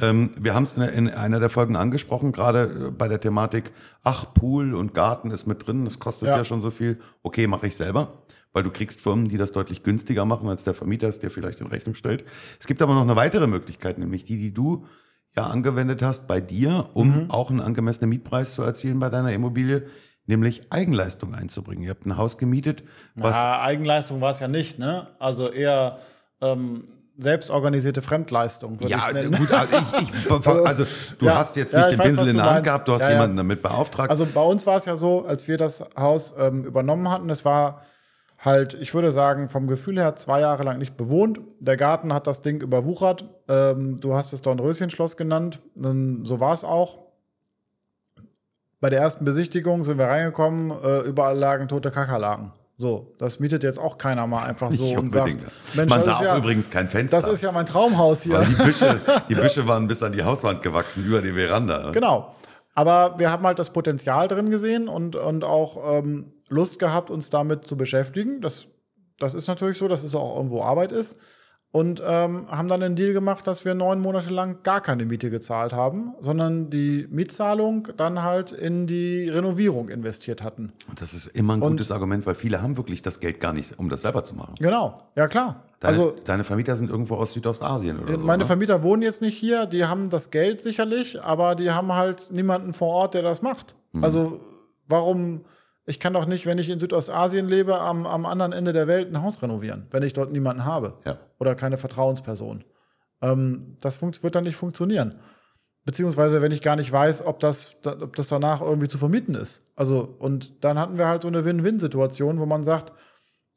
[0.00, 3.72] Ähm, wir haben es in, in einer der Folgen angesprochen, gerade äh, bei der Thematik,
[4.04, 6.44] ach, Pool und Garten ist mit drin, das kostet ja, Ja.
[6.44, 6.98] schon so viel.
[7.22, 8.22] Okay, mache ich selber,
[8.52, 11.60] weil du kriegst Firmen, die das deutlich günstiger machen, als der Vermieter es dir vielleicht
[11.60, 12.24] in Rechnung stellt.
[12.60, 14.84] Es gibt aber noch eine weitere Möglichkeit, nämlich die, die du
[15.36, 17.30] ja angewendet hast bei dir, um Mhm.
[17.30, 19.86] auch einen angemessenen Mietpreis zu erzielen bei deiner Immobilie,
[20.26, 21.82] nämlich Eigenleistung einzubringen.
[21.84, 22.82] Ihr habt ein Haus gemietet,
[23.14, 25.08] was Ja, Eigenleistung war es ja nicht, ne?
[25.18, 25.98] Also eher
[26.40, 26.84] ähm,
[27.18, 28.78] selbstorganisierte Fremdleistung.
[28.80, 30.30] Ja, gut, also, ich, ich,
[30.66, 30.84] also
[31.18, 32.94] du Ja, hast jetzt ja, nicht ich den weiß, Pinsel in der Hand gehabt, du
[32.94, 33.14] hast Ja, ja.
[33.14, 34.08] jemanden damit beauftragt.
[34.10, 37.44] Also bei uns war es ja so, als wir das Haus ähm, übernommen hatten, es
[37.44, 37.82] war
[38.38, 41.40] halt, ich würde sagen, vom Gefühl her zwei Jahre lang nicht bewohnt.
[41.58, 43.24] Der Garten hat das Ding überwuchert.
[43.48, 45.60] Ähm, du hast es Dornröschenschloss genannt.
[45.76, 46.98] Ähm, so war es auch.
[48.80, 52.52] Bei der ersten Besichtigung sind wir reingekommen, äh, überall lagen tote Kakerlaken.
[52.80, 55.44] So, das mietet jetzt auch keiner mal einfach so und sagt.
[55.74, 57.20] Mensch, Man das sah ja, übrigens kein Fenster.
[57.20, 58.40] das ist ja mein Traumhaus hier.
[58.40, 61.86] Die Büsche, die Büsche waren bis an die Hauswand gewachsen, über die Veranda.
[61.86, 61.92] ne?
[61.92, 62.34] Genau.
[62.74, 67.28] Aber wir haben halt das Potenzial drin gesehen und, und auch ähm, Lust gehabt, uns
[67.28, 68.40] damit zu beschäftigen.
[68.40, 68.68] Das,
[69.18, 71.16] das ist natürlich so, dass es auch irgendwo Arbeit ist.
[71.70, 75.28] Und ähm, haben dann einen Deal gemacht, dass wir neun Monate lang gar keine Miete
[75.28, 80.72] gezahlt haben, sondern die Mietzahlung dann halt in die Renovierung investiert hatten.
[80.88, 83.78] Und das ist immer ein gutes Argument, weil viele haben wirklich das Geld gar nicht,
[83.78, 84.54] um das selber zu machen.
[84.58, 85.64] Genau, ja klar.
[85.80, 88.24] Deine, also deine Vermieter sind irgendwo aus Südostasien oder so.
[88.24, 88.46] meine ne?
[88.46, 92.72] Vermieter wohnen jetzt nicht hier, die haben das Geld sicherlich, aber die haben halt niemanden
[92.72, 93.76] vor Ort, der das macht.
[93.92, 94.02] Mhm.
[94.02, 94.40] Also
[94.88, 95.44] warum,
[95.88, 99.10] ich kann doch nicht, wenn ich in Südostasien lebe, am, am anderen Ende der Welt
[99.12, 101.18] ein Haus renovieren, wenn ich dort niemanden habe Ja.
[101.38, 102.64] oder keine Vertrauensperson.
[103.22, 105.16] Ähm, das wird dann nicht funktionieren.
[105.84, 109.34] Beziehungsweise, wenn ich gar nicht weiß, ob das, da- ob das danach irgendwie zu vermieten
[109.34, 109.64] ist.
[109.74, 112.92] Also, und dann hatten wir halt so eine Win-Win-Situation, wo man sagt,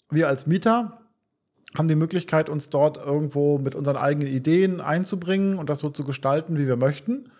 [0.09, 0.99] wir als Mieter
[1.77, 6.03] haben die Möglichkeit, uns dort irgendwo mit unseren eigenen Ideen einzubringen und das so zu
[6.03, 7.30] gestalten, wie wir möchten.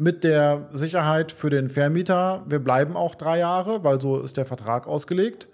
[0.00, 4.46] Mit der Sicherheit für den Vermieter, wir bleiben auch drei Jahre, weil so ist der
[4.46, 5.50] Vertrag ausgelegt.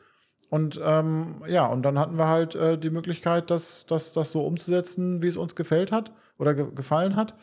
[0.51, 4.47] Und ähm, ja, und dann hatten wir halt äh, die Möglichkeit, das, das, das so
[4.47, 7.35] umzusetzen, wie es uns gefällt hat oder ge gefallen hat.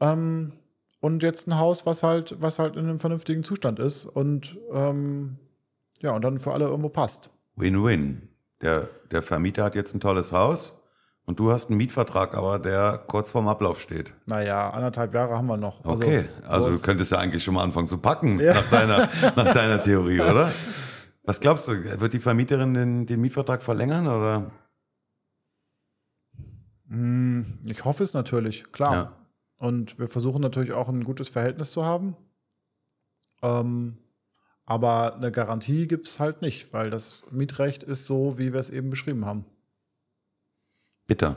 [0.00, 0.54] Ähm,
[1.00, 5.36] und jetzt ein Haus, was halt, was halt in einem vernünftigen Zustand ist und ähm,
[6.00, 7.28] ja, und dann für alle irgendwo passt.
[7.56, 8.28] Win-win.
[8.62, 10.77] Der, der Vermieter hat jetzt ein tolles Haus
[11.28, 14.14] und du hast einen Mietvertrag, aber der kurz vorm Ablauf steht.
[14.24, 15.84] Naja, anderthalb Jahre haben wir noch.
[15.84, 18.54] Okay, also, du es- könntest ja eigentlich schon mal anfangen zu packen Ja.
[18.54, 20.50] nach, deiner, nach deiner Theorie, oder?
[21.24, 24.50] Was glaubst du, wird die Vermieterin den, den Mietvertrag verlängern oder?
[26.88, 28.94] Hm, Ich hoffe es natürlich, klar.
[28.94, 29.12] Ja.
[29.58, 32.16] Und wir versuchen natürlich auch ein gutes Verhältnis zu haben.
[33.42, 33.98] Ähm,
[34.64, 38.70] aber eine Garantie gibt es halt nicht, weil das Mietrecht ist so, wie wir es
[38.70, 39.44] eben beschrieben haben.
[41.08, 41.36] Bitter.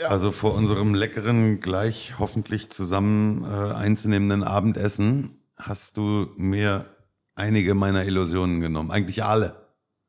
[0.00, 0.08] Ja.
[0.08, 6.86] Also vor unserem leckeren, gleich hoffentlich zusammen äh, einzunehmenden Abendessen hast du mir
[7.34, 8.90] einige meiner Illusionen genommen.
[8.90, 9.54] Eigentlich alle.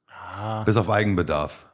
[0.07, 0.63] Ah.
[0.63, 1.67] Bis auf Eigenbedarf.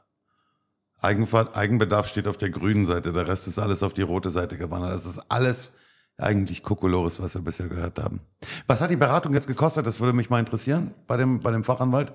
[1.00, 4.58] Eigenver Eigenbedarf steht auf der grünen Seite, der Rest ist alles auf die rote Seite
[4.58, 4.94] gewandert.
[4.94, 5.76] Das ist alles
[6.18, 8.22] eigentlich Kokolores, was wir bisher gehört haben.
[8.66, 9.86] Was hat die Beratung jetzt gekostet?
[9.86, 12.14] Das würde mich mal interessieren bei dem, bei dem Fachanwalt.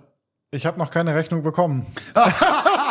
[0.50, 1.86] Ich habe noch keine Rechnung bekommen.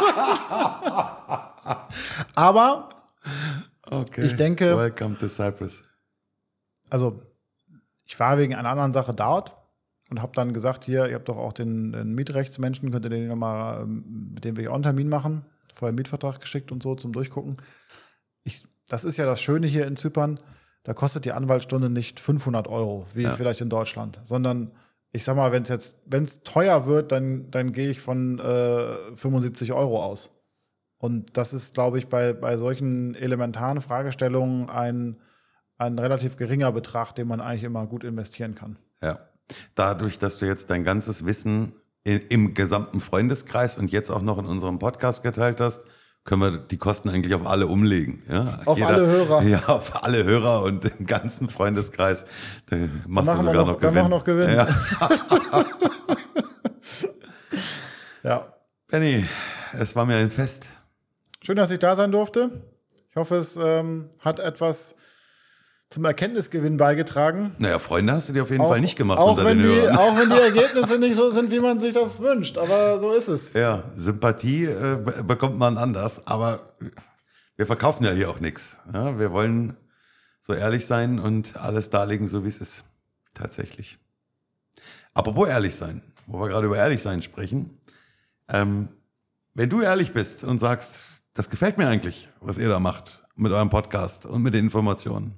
[2.36, 2.90] Aber
[3.90, 4.26] Okay.
[4.26, 5.84] Ich denke- Welcome to Cyprus.
[6.90, 7.18] also
[8.06, 9.54] ich war wegen einer anderen Sache dort
[10.10, 13.28] und habe dann gesagt, hier, ihr habt doch auch den, den Mietrechtsmenschen, könnt ihr den
[13.28, 16.96] nochmal, ähm, mit dem wir auch einen Termin machen, vorher einen Mietvertrag geschickt und so
[16.96, 17.58] zum Durchgucken.
[18.44, 20.40] Ich, das ist ja das Schöne hier in Zypern,
[20.84, 23.32] da kostet die Anwaltsstunde nicht 500 Euro, wie Ja.
[23.32, 24.72] vielleicht in Deutschland, sondern
[25.12, 28.40] ich sag mal, wenn es jetzt, wenn es teuer wird, dann, dann gehe ich von
[28.40, 30.32] äh, 75 Euro aus.
[30.98, 35.20] Und das ist, glaube ich, bei, bei solchen elementaren Fragestellungen ein,
[35.78, 38.78] ein relativ geringer Betrag, den man eigentlich immer gut investieren kann.
[39.02, 39.20] Ja.
[39.76, 44.46] Dadurch, dass du jetzt dein ganzes Wissen im gesamten Freundeskreis und jetzt auch noch in
[44.46, 45.82] unserem Podcast geteilt hast,
[46.24, 48.24] können wir die Kosten eigentlich auf alle umlegen.
[48.30, 48.60] Ja?
[48.66, 49.42] Auf alle Hörer.
[49.48, 52.26] Ja, auf alle Hörer und im ganzen Freundeskreis.
[52.70, 54.10] Da machst machen du wir sogar noch- noch, dann Gewinn.
[54.10, 54.56] machen wir noch Gewinn.
[54.56, 54.68] Ja.
[58.24, 58.54] Ja.
[58.88, 59.26] Benny,
[59.80, 60.66] es war mir ein Fest.
[61.42, 62.62] Schön, dass ich da sein durfte.
[63.10, 64.96] Ich hoffe, es ähm, hat etwas
[65.92, 67.54] zum Erkenntnisgewinn beigetragen.
[67.60, 69.68] Naja, Freunde hast du dir auf jeden Auch- Fall nicht gemacht auch unter wenn, den
[69.70, 69.98] die, Hörern.
[69.98, 72.58] auch wenn die Ergebnisse nicht so sind, wie man sich das wünscht.
[72.58, 73.54] Aber so ist es.
[73.54, 76.74] Ja, Sympathie äh, be- bekommt man anders, aber
[77.58, 78.78] wir verkaufen ja hier auch nichts.
[78.94, 79.76] Ja, wir wollen
[80.42, 82.84] so ehrlich sein und alles darlegen, so wie es ist.
[83.36, 84.00] Tatsächlich.
[85.14, 87.78] Apropos ehrlich sein, wo wir gerade über ehrlich sein sprechen.
[88.48, 88.88] Ähm,
[89.54, 93.52] wenn du ehrlich bist und sagst, das gefällt mir eigentlich, was ihr da macht mit
[93.52, 95.36] eurem Podcast und mit den Informationen,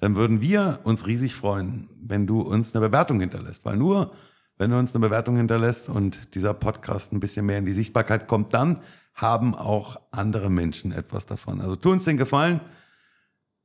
[0.00, 3.66] dann würden wir uns riesig freuen, wenn du uns eine Bewertung hinterlässt.
[3.66, 4.12] Weil nur,
[4.56, 8.26] wenn du uns eine Bewertung hinterlässt und dieser Podcast ein bisschen mehr in die Sichtbarkeit
[8.26, 8.80] kommt, dann
[9.14, 11.60] haben auch andere Menschen etwas davon.
[11.60, 12.60] Also tu uns den Gefallen.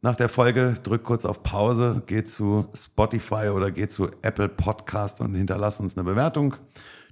[0.01, 5.21] Nach der Folge drück kurz auf Pause, geh zu Spotify oder geh zu Apple Podcast
[5.21, 6.55] und hinterlass uns eine Bewertung.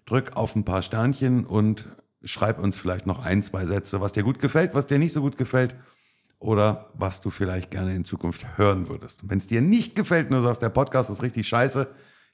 [0.06, 1.88] Drück auf ein paar Sternchen und
[2.26, 5.22] schreib uns vielleicht noch ein, zwei Sätze, was dir gut gefällt, was dir nicht so
[5.22, 5.76] gut gefällt
[6.44, 9.22] oder was du vielleicht gerne in Zukunft hören würdest.
[9.30, 11.88] Wenn es dir nicht gefällt und du sagst, der Podcast ist richtig scheiße,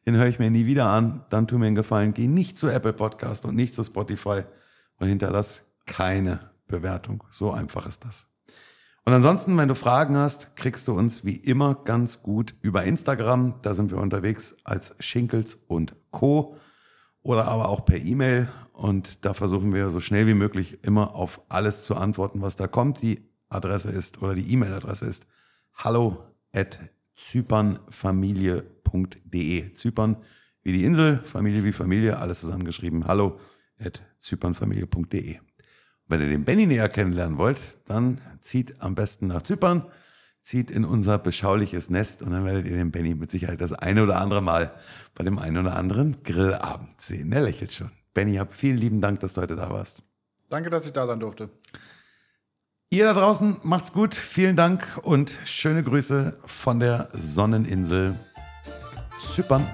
[0.07, 2.67] den höre ich mir nie wieder an, dann tu mir einen Gefallen, geh nicht zu
[2.67, 4.43] Apple Podcast und nicht zu Spotify
[4.97, 7.23] und hinterlass keine Bewertung.
[7.29, 8.27] So einfach ist das.
[9.05, 13.55] Und ansonsten, wenn du Fragen hast, kriegst du uns wie immer ganz gut über Instagram.
[13.61, 16.55] Da sind wir unterwegs als Schinkels und Co.
[17.21, 18.49] Oder aber auch per E-Mail.
[18.73, 22.67] Und da versuchen wir so schnell wie möglich immer auf alles zu antworten, was da
[22.67, 23.01] kommt.
[23.01, 25.25] Die Adresse ist oder die E-Mail-Adresse ist
[25.73, 26.23] hallo
[26.53, 26.79] at
[27.15, 29.73] zypernfamilie.de.
[29.73, 30.17] Zypern
[30.61, 33.07] wie die Insel, Familie wie Familie, alles zusammengeschrieben.
[33.07, 33.39] Hallo
[33.79, 35.39] at zypernfamilie.de.
[36.07, 39.85] Wenn ihr den Benny näher kennenlernen wollt, dann zieht am besten nach Zypern,
[40.41, 44.03] zieht in unser beschauliches Nest und dann werdet ihr den Benny mit Sicherheit das eine
[44.03, 44.73] oder andere Mal
[45.13, 47.31] bei dem einen oder anderen Grillabend sehen.
[47.31, 47.91] Er lächelt schon.
[48.13, 50.01] Benny, hab vielen lieben Dank, dass du heute da warst.
[50.49, 51.49] Danke, dass ich da sein durfte.
[52.91, 58.15] Ihr da draußen macht's gut, vielen Dank und schöne Grüße von der Sonneninsel
[59.19, 59.67] Zypern.